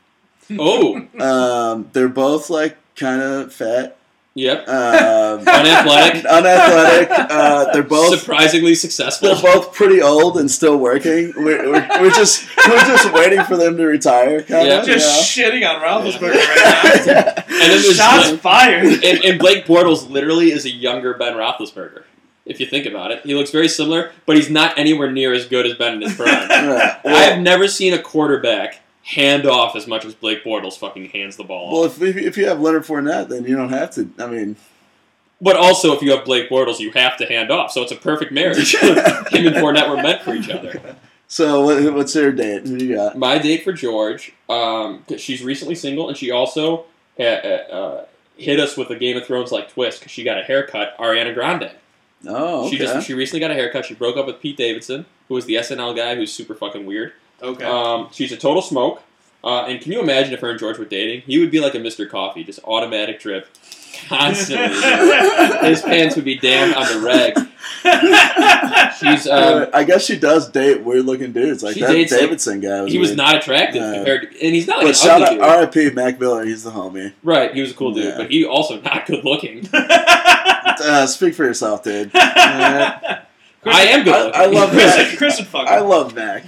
[0.59, 3.97] Oh, Um, they're both like kind of fat.
[4.35, 4.67] yep.
[4.67, 6.25] Um, Unathletic.
[6.29, 7.09] unathletic.
[7.11, 9.29] Uh, they're both Surprisingly successful.
[9.33, 11.33] they're both pretty old and still working.
[11.35, 14.41] We're, we're, we're just we're just waiting for them to retire.
[14.43, 14.79] Kind Yeah.
[14.81, 14.85] of.
[14.85, 17.43] Just shitting on Roethlisberger right now.
[17.53, 18.85] And then there's Shots Blake, fired.
[18.85, 22.03] and, and Blake Bortles literally is a younger Ben Roethlisberger.
[22.45, 25.45] If you think about it, he looks very similar, but he's not anywhere near as
[25.45, 26.49] good as Ben in his prime.
[26.49, 26.97] Right.
[27.05, 31.35] I have never seen a quarterback hand off as much as Blake Bortles fucking hands
[31.35, 32.01] the ball Well, off.
[32.01, 34.09] if, if if you have Leonard Fournette, then you don't have to.
[34.19, 34.55] I mean,
[35.41, 37.71] But also, if you have Blake Bortles, you have to hand off.
[37.71, 38.75] So it's a perfect marriage.
[38.81, 38.97] Him
[39.47, 40.95] and Fournette were meant for each other.
[41.27, 42.65] so what, what's your date?
[42.67, 43.17] Who you got?
[43.17, 46.85] My date for George, um, she's recently single, and she also
[47.19, 48.05] uh, uh,
[48.37, 50.97] hit us with a Game of Thrones like twist because she got a haircut.
[50.97, 51.71] Ariana Grande.
[52.25, 53.83] Oh, She just she recently got a haircut.
[53.85, 57.11] She broke up with Pete Davidson, who was the SNL guy who's super fucking weird.
[57.43, 57.65] Okay.
[57.65, 59.01] Um, she's a total smoke.
[59.43, 61.21] Uh, and can you imagine if her and George were dating?
[61.27, 62.09] He would be like a Mr.
[62.09, 63.45] Coffee, just automatic drip,
[64.07, 64.67] constantly.
[65.67, 67.37] His pants would be damned on the reg.
[68.99, 72.13] She's um, Uh, I guess she does date weird looking dudes like She that dates,
[72.13, 72.81] like- Davidson guy.
[72.83, 73.17] Was he was weird.
[73.17, 73.93] not attractive Yeah.
[73.95, 75.77] compared to, and he's not like But an shout ugly out dude.
[75.81, 75.95] R.I.P.
[75.95, 76.45] Mac Miller.
[76.45, 77.11] He's the homie.
[77.23, 78.17] Right, he was a cool dude, Yeah.
[78.17, 79.67] but he also not good looking.
[80.85, 82.09] Uh, speak for yourself, dude.
[82.15, 83.19] Uh,
[83.65, 85.17] I am good I- I love Chris, that.
[85.17, 85.87] Chris would fuck I him.
[85.87, 86.43] love Mac.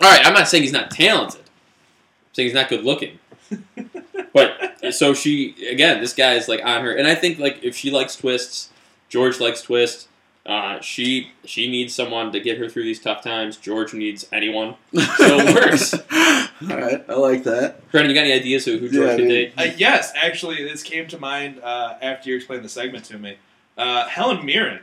[0.00, 1.40] All right, I'm not saying he's not talented.
[1.40, 3.18] I'm saying he's not good looking.
[4.32, 7.76] but so she again, this guy is like on her, and I think like if
[7.76, 8.70] she likes twists,
[9.08, 10.08] George likes twists.
[10.46, 13.58] Uh, she she needs someone to get her through these tough times.
[13.58, 14.74] George needs anyone.
[14.94, 15.92] So it works.
[15.92, 17.90] All right, I like that.
[17.90, 19.52] Brandon, you got any ideas who, who George Yeah, I could date?
[19.56, 23.36] Uh, yes, actually, this came to mind uh, after you explained the segment to me.
[23.76, 24.80] Uh, Helen Mirren,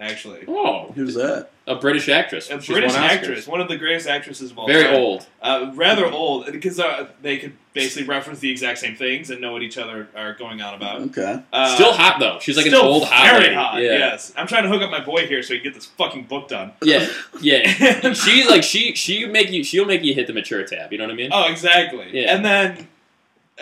[0.00, 0.44] actually.
[0.48, 1.50] Oh, Who's that?
[1.66, 2.48] a British actress.
[2.50, 3.08] A She's British won Oscars.
[3.10, 4.94] actress, one of the greatest actresses of all Very time.
[4.94, 5.26] old.
[5.42, 9.52] Uh, rather old, because uh, they could basically reference the exact same things and know
[9.52, 11.02] what each other are going on about.
[11.02, 11.42] Okay.
[11.52, 12.38] Uh, Still hot though.
[12.40, 13.54] She's like still an old hot very lady.
[13.54, 13.82] hot.
[13.82, 13.98] Yeah.
[13.98, 16.24] Yes, I'm trying to hook up my boy here so he can get this fucking
[16.24, 16.72] book done.
[16.82, 17.06] Yeah,
[17.42, 18.12] yeah.
[18.14, 20.90] She's like she she make you she'll make you hit the mature tab.
[20.90, 21.30] You know what I mean?
[21.32, 22.08] Oh, exactly.
[22.12, 22.34] Yeah.
[22.34, 22.88] And then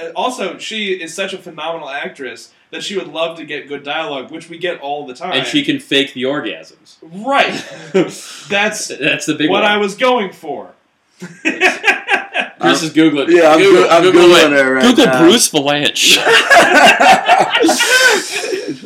[0.00, 3.82] uh, also, she is such a phenomenal actress that she would love to get good
[3.82, 5.32] dialogue, which we get all the time.
[5.32, 6.96] and she can fake the orgasms.
[7.02, 7.52] right.
[8.50, 9.70] That's That's the big what one.
[9.72, 10.72] I was going for.
[11.18, 13.28] Chris is googling.
[13.28, 14.62] Yeah, I'm, Google, Google, I'm Google googling it.
[14.70, 15.20] right Google now.
[15.22, 16.16] Bruce Vilanch.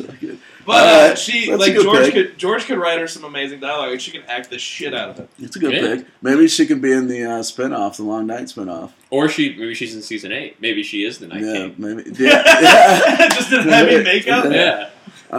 [0.71, 2.13] But All uh, she that's like George pick.
[2.13, 5.09] could George could write her some amazing dialogue, and she can act the shit out
[5.09, 5.29] of it.
[5.39, 5.95] It's a good Yeah.
[5.95, 6.05] pick.
[6.21, 8.91] Maybe she can be in the uh, spinoff, the Long Night spinoff.
[9.09, 10.61] or she maybe she's in season eight.
[10.61, 11.75] Maybe she is the Night yeah, King.
[11.77, 12.03] maybe.
[12.17, 12.43] Yeah.
[12.61, 13.27] yeah.
[13.29, 14.45] Just in heavy makeup.
[14.51, 14.89] Yeah,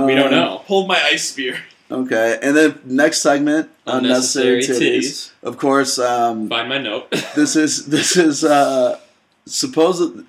[0.05, 0.59] we don't Um, know.
[0.67, 1.59] Hold my ice spear.
[1.91, 4.99] Okay, and then next segment, unnecessary, Unnecessary titties.
[4.99, 5.31] titties.
[5.43, 7.11] Of course, um, Find my note.
[7.37, 8.99] this is this is uh,
[9.47, 10.25] supposed.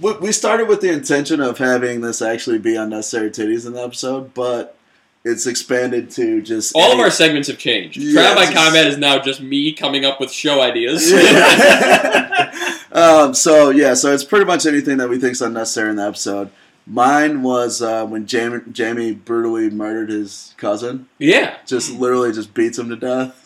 [0.00, 3.82] We we started with the intention of having this actually be unnecessary titties in the
[3.82, 4.76] episode, but
[5.24, 7.96] it's expanded to just All of our segments have changed.
[7.96, 11.10] Yes, Trial by Combat is now just me coming up with show ideas.
[11.12, 12.78] Yeah.
[12.92, 16.06] um, so yeah, so it's pretty much anything that we think is unnecessary in the
[16.06, 16.50] episode.
[16.86, 21.08] Mine was uh, when Jaime, Jaime brutally murdered his cousin.
[21.18, 23.45] yeah, Just literally just beats him to death.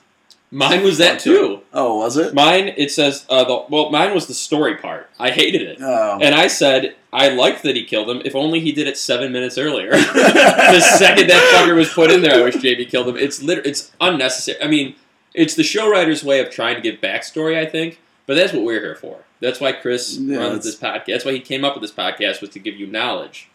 [0.52, 1.62] Mine was that too.
[1.72, 2.34] Oh, was it?
[2.34, 5.08] Mine it says uh, the well, mine was the story part.
[5.18, 5.78] I hated it.
[5.80, 6.18] Oh.
[6.20, 9.32] And I said, I liked that he killed him, if only he did it seven
[9.32, 9.90] minutes earlier.
[9.90, 13.16] the second that fucker was put in there, I wish Jaime killed him.
[13.16, 14.60] It's lit- it's unnecessary.
[14.60, 14.96] I mean,
[15.34, 18.64] it's the show writer's way of trying to give backstory, I think, but that's what
[18.64, 19.20] we're here for.
[19.40, 21.06] That's why Chris Yeah, runs this podcast.
[21.06, 23.48] That's why he came up with this podcast was to give you knowledge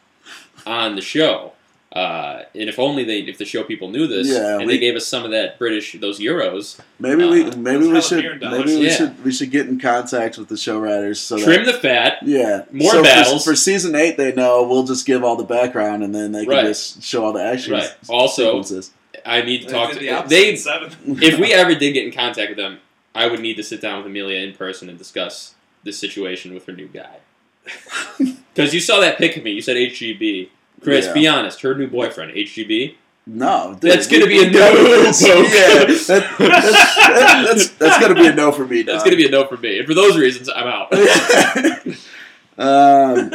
[0.66, 1.52] on the show.
[1.96, 4.80] Uh, and if only they, if the show people knew this, Yeah, and we- they
[4.80, 8.40] gave us some of that British, those euros, Maybe we Uh, maybe we should Helen
[8.40, 8.98] Mirren maybe we dollars.
[8.98, 12.18] should we should get in contact with the show writers so that trim the fat.
[12.26, 13.46] yeah more so for- battles.
[13.46, 16.50] for, season eight they know we'll just give all the background and then they can
[16.54, 16.66] Right.
[16.66, 17.90] just show all the action Right.
[18.10, 18.92] Also, sequences.
[19.26, 20.92] I need to talk They to the they seven.
[21.22, 22.80] if we ever did get in contact with them,
[23.16, 25.54] I would need to sit down with Emilia in person and discuss
[25.86, 27.20] this situation with her new guy.
[28.54, 30.48] Because you saw that pic of me, you said HGB.
[30.82, 31.14] Chris, Yeah.
[31.14, 32.96] be honest, her new boyfriend, HGB.
[33.28, 38.28] No, dude, That's gonna be a no, Yeah, that- that- that- that's that's gonna be
[38.28, 38.84] a no for me.
[38.84, 40.94] That's gonna be a no for me, and for those reasons, I'm out.
[42.58, 43.32] um,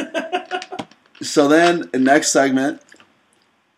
[1.21, 2.81] so then, the next segment,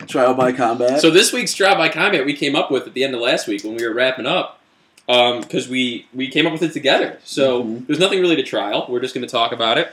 [0.08, 1.02] trial by combat.
[1.02, 3.48] So this week's trial by combat we came up with at the end of last
[3.48, 4.60] week when we were wrapping up,
[5.08, 7.18] because we we came up with it together.
[7.24, 7.88] So Mhm.
[7.88, 8.86] there's nothing really to trial.
[8.88, 9.92] We're just going to talk about it.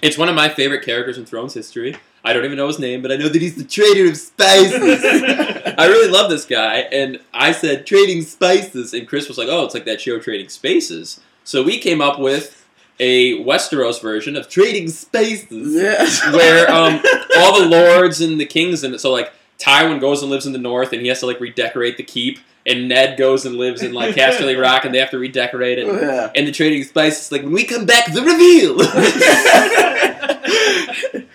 [0.00, 1.96] It's one of my favorite characters in Thrones history.
[2.28, 5.02] I don't even know his name, but I know that he's the trader of spices.
[5.78, 9.64] I really love this guy, and I said trading spices, and Chris was like, "Oh,
[9.64, 12.66] it's like that show Trading Spaces." So we came up with
[13.00, 15.74] a Westeros version of Trading Spaces
[16.34, 17.00] where um,
[17.38, 20.58] all the lords and the kings and so like Tywin goes and lives in the
[20.58, 23.92] north and he has to like redecorate the keep and Ned goes and lives in
[23.92, 25.86] like Casterly Rock and they have to redecorate it.
[25.86, 26.30] yeah.
[26.34, 28.76] And the trading spices like when we come back the reveal.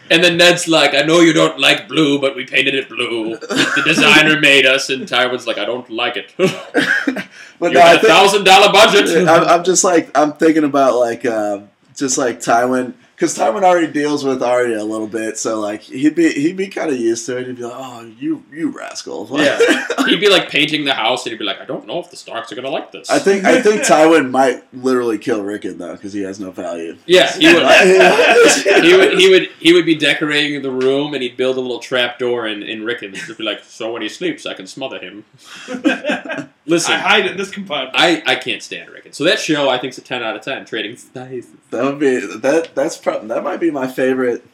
[0.09, 3.37] and then Ned's like, I know you don't like blue, but we painted it blue.
[3.37, 6.33] The designer made us, and Tywin's like, I don't like it.
[6.37, 6.47] you
[7.59, 9.27] but no, I got a thousand dollar budget.
[9.27, 11.61] I'm, I'm just like I'm thinking about like uh,
[11.95, 12.93] just like Tywin
[13.23, 16.67] because Tywin already deals with Arya a little bit, so like he'd be he'd be
[16.67, 17.47] kind of used to it.
[17.47, 19.57] He'd be like, "Oh, you you rascal!" Yeah.
[20.05, 22.17] He'd be like painting the house, and he'd be like, I don't know if the
[22.17, 23.09] Starks are gonna like this.
[23.09, 26.97] I think I think Tywin might literally kill Rickon though because he has no value.
[27.05, 27.65] Yeah, he would.
[28.83, 31.61] he he would he would he would be decorating the room and he'd build a
[31.61, 34.53] little trap door in, in Rickon and just be like, so when he sleeps I
[34.53, 35.23] can smother him.
[36.65, 37.95] Listen, I I, hide in this compartment.
[37.97, 39.11] I, I can't stand Rickon.
[39.11, 40.65] So that show I think is a ten out of ten.
[40.65, 41.51] Trading spices.
[41.71, 42.71] That would be that.
[42.73, 44.45] That's probably that might be my favorite.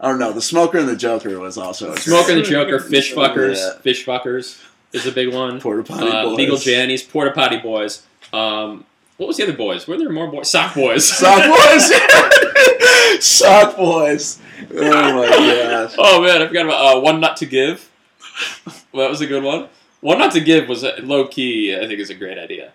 [0.00, 0.32] I don't know.
[0.32, 3.78] The Smoker and the Joker was also a Smoker and the Joker, fish fuckers, Yeah.
[3.80, 4.60] fish fuckers
[4.92, 5.60] is a big one.
[5.60, 6.36] Porta Potty Uh, Boys.
[6.36, 8.02] Beagle Jannies, Porta Potty Boys.
[8.32, 8.84] Um,
[9.18, 9.86] what was the other boys?
[9.86, 10.50] Were there more boys?
[10.50, 11.08] Sock Boys.
[11.08, 11.92] Sock Boys.
[13.24, 14.38] Sock Boys.
[14.74, 15.94] Oh my gosh.
[15.98, 17.88] Oh man, I forgot about uh, One Nut to Give.
[18.92, 19.68] Well, that was a good one.
[20.00, 21.76] One Not to Give was low key.
[21.76, 22.72] I think is a great idea.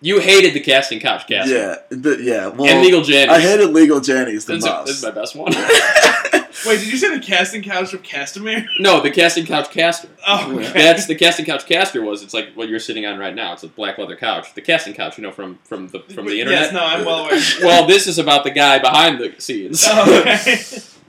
[0.00, 1.50] You hated the casting couch cast.
[1.50, 2.46] Yeah, the, yeah.
[2.48, 3.34] Well, and Legal Janice.
[3.36, 4.88] I hated Legal Jannies the This is, this most.
[4.90, 5.52] is my best one.
[6.66, 8.66] Wait, did you say the casting couch of Castamere?
[8.80, 10.08] no, the casting couch caster.
[10.26, 10.72] Oh, okay.
[10.72, 12.22] That's the casting couch caster was.
[12.22, 13.52] It's like what you're sitting on right now.
[13.54, 14.54] It's a black leather couch.
[14.54, 16.62] The casting couch, you know, from from the from the internet.
[16.62, 17.40] Yes, no, I'm well aware.
[17.62, 19.84] Well, this is about the guy behind the scenes.
[19.88, 20.58] Oh, okay.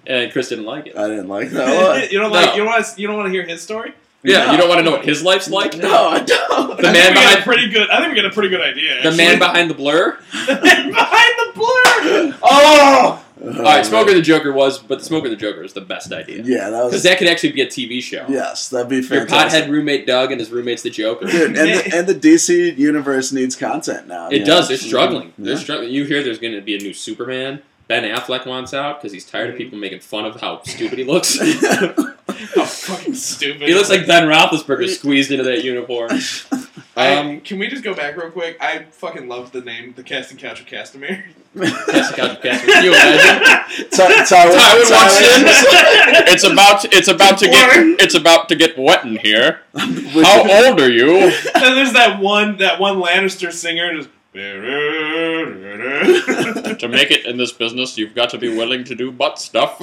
[0.07, 0.95] and Chris didn't like it.
[0.97, 2.09] I didn't like that one.
[2.11, 2.39] you don't No.
[2.39, 3.93] like you don't want to, you don't want to hear his story.
[4.23, 4.51] Yeah, No.
[4.51, 5.77] you don't want to know what his life's like.
[5.77, 6.77] No, I don't.
[6.81, 7.89] The I man think behind- a pretty good.
[7.89, 9.01] I think we got a pretty good idea.
[9.03, 10.19] The man behind the blur.
[10.47, 12.37] the man behind the blur.
[12.43, 13.25] Oh.
[13.41, 16.11] All right, oh, Smoker the Joker was, but the Smoker the Joker is the best
[16.11, 18.25] idea Yeah, that because that could actually be a TV show.
[18.27, 19.17] Yes, that'd be fantastic.
[19.17, 19.63] Your fantastic.
[19.63, 21.25] pothead roommate Doug and his roommate's the Joker.
[21.25, 24.27] Dude, and the, and the DC universe needs content now.
[24.27, 24.65] It does.
[24.65, 24.67] know?
[24.67, 25.29] They're struggling.
[25.29, 25.43] Mm-hmm.
[25.45, 25.91] They're struggling.
[25.91, 27.61] You hear there's going to be a new Superman.
[27.87, 29.63] Ben Affleck wants out because he's tired of mm-hmm.
[29.63, 31.39] people making fun of how stupid he looks.
[32.55, 33.67] How fucking stupid.
[33.67, 36.11] he looks like Ben Roethlisberger squeezed into that uniform.
[36.97, 38.57] I, Um, can we just go back real quick?
[38.59, 41.23] I fucking love the name, the casting couch of Castamere.
[41.57, 42.65] Casting Couch Cast.
[42.65, 43.89] Can you imagine?
[43.91, 45.45] Ty- Tywin, Tywin walks in.
[46.33, 47.69] It's about it's about to get
[48.01, 49.61] it's about to get wet in here.
[49.75, 51.17] How old are you?
[51.55, 54.09] and there's that one that one Lannister singer just.
[56.79, 59.77] To make it in this business, you've got to be willing to do butt stuff.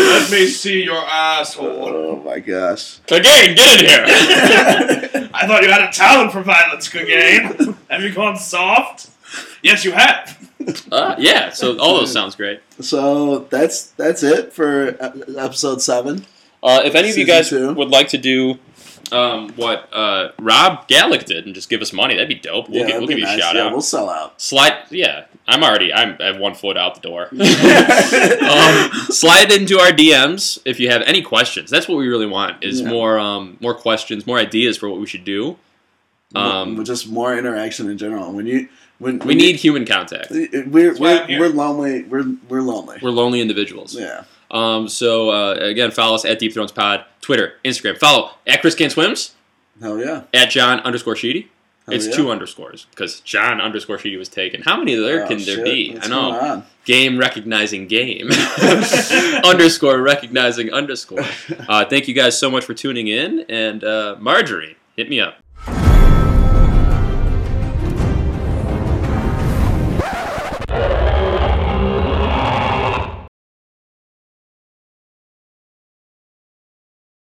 [0.00, 1.88] Let me see your asshole.
[1.88, 3.00] Oh my gosh.
[3.10, 5.30] Again, get in here.
[5.34, 7.76] I thought you had a talent for violence, Clegane.
[7.90, 9.10] have you gone soft?
[9.62, 10.50] Yes, you have.
[10.90, 11.50] Uh, yeah.
[11.50, 12.60] So all those sounds great.
[12.80, 14.96] So that's that's it for
[15.36, 16.26] episode seven.
[16.62, 17.72] Uh, if any of you guys two.
[17.74, 18.58] would like to do
[19.12, 22.68] um, what uh, Rob Gallic did and just give us money, that'd be dope.
[22.68, 23.40] We'll, yeah, give, we'll give you a nice.
[23.40, 23.72] shout yeah, out.
[23.72, 24.40] We'll sell out.
[24.40, 25.26] Slide, yeah.
[25.48, 25.92] I'm already.
[25.92, 27.28] I'm, I have one foot out the door.
[27.30, 31.70] um, slide into our DMs if you have any questions.
[31.70, 32.64] That's what we really want.
[32.64, 32.88] Is Yeah.
[32.88, 35.56] more um, more questions, more ideas for what we should do.
[36.34, 38.32] Um, just more interaction in general.
[38.32, 40.30] When you when we need human contact.
[40.30, 41.40] we're we're, here.
[41.40, 42.02] we're lonely.
[42.02, 42.98] We're we're lonely.
[43.00, 43.94] We're lonely individuals.
[43.94, 44.24] yeah.
[44.50, 47.98] Um, so uh, again, follow us at Deep Thrones Pod, Twitter, Instagram.
[47.98, 49.34] Follow at Chris Can Swims,
[49.80, 50.24] Hell yeah.
[50.32, 51.50] at John underscore Sheedy.
[51.86, 52.16] Hell it's yeah.
[52.16, 54.62] two underscores because John underscore Sheedy was taken.
[54.62, 55.64] How many there Oh, can there shit.
[55.64, 55.94] be?
[55.94, 56.62] What's I know.
[56.84, 58.28] Game recognizing game.
[59.44, 61.24] underscore recognizing underscore.
[61.68, 63.44] Uh, thank you guys so much for tuning in.
[63.48, 65.36] And uh, Marjorie, hit me up.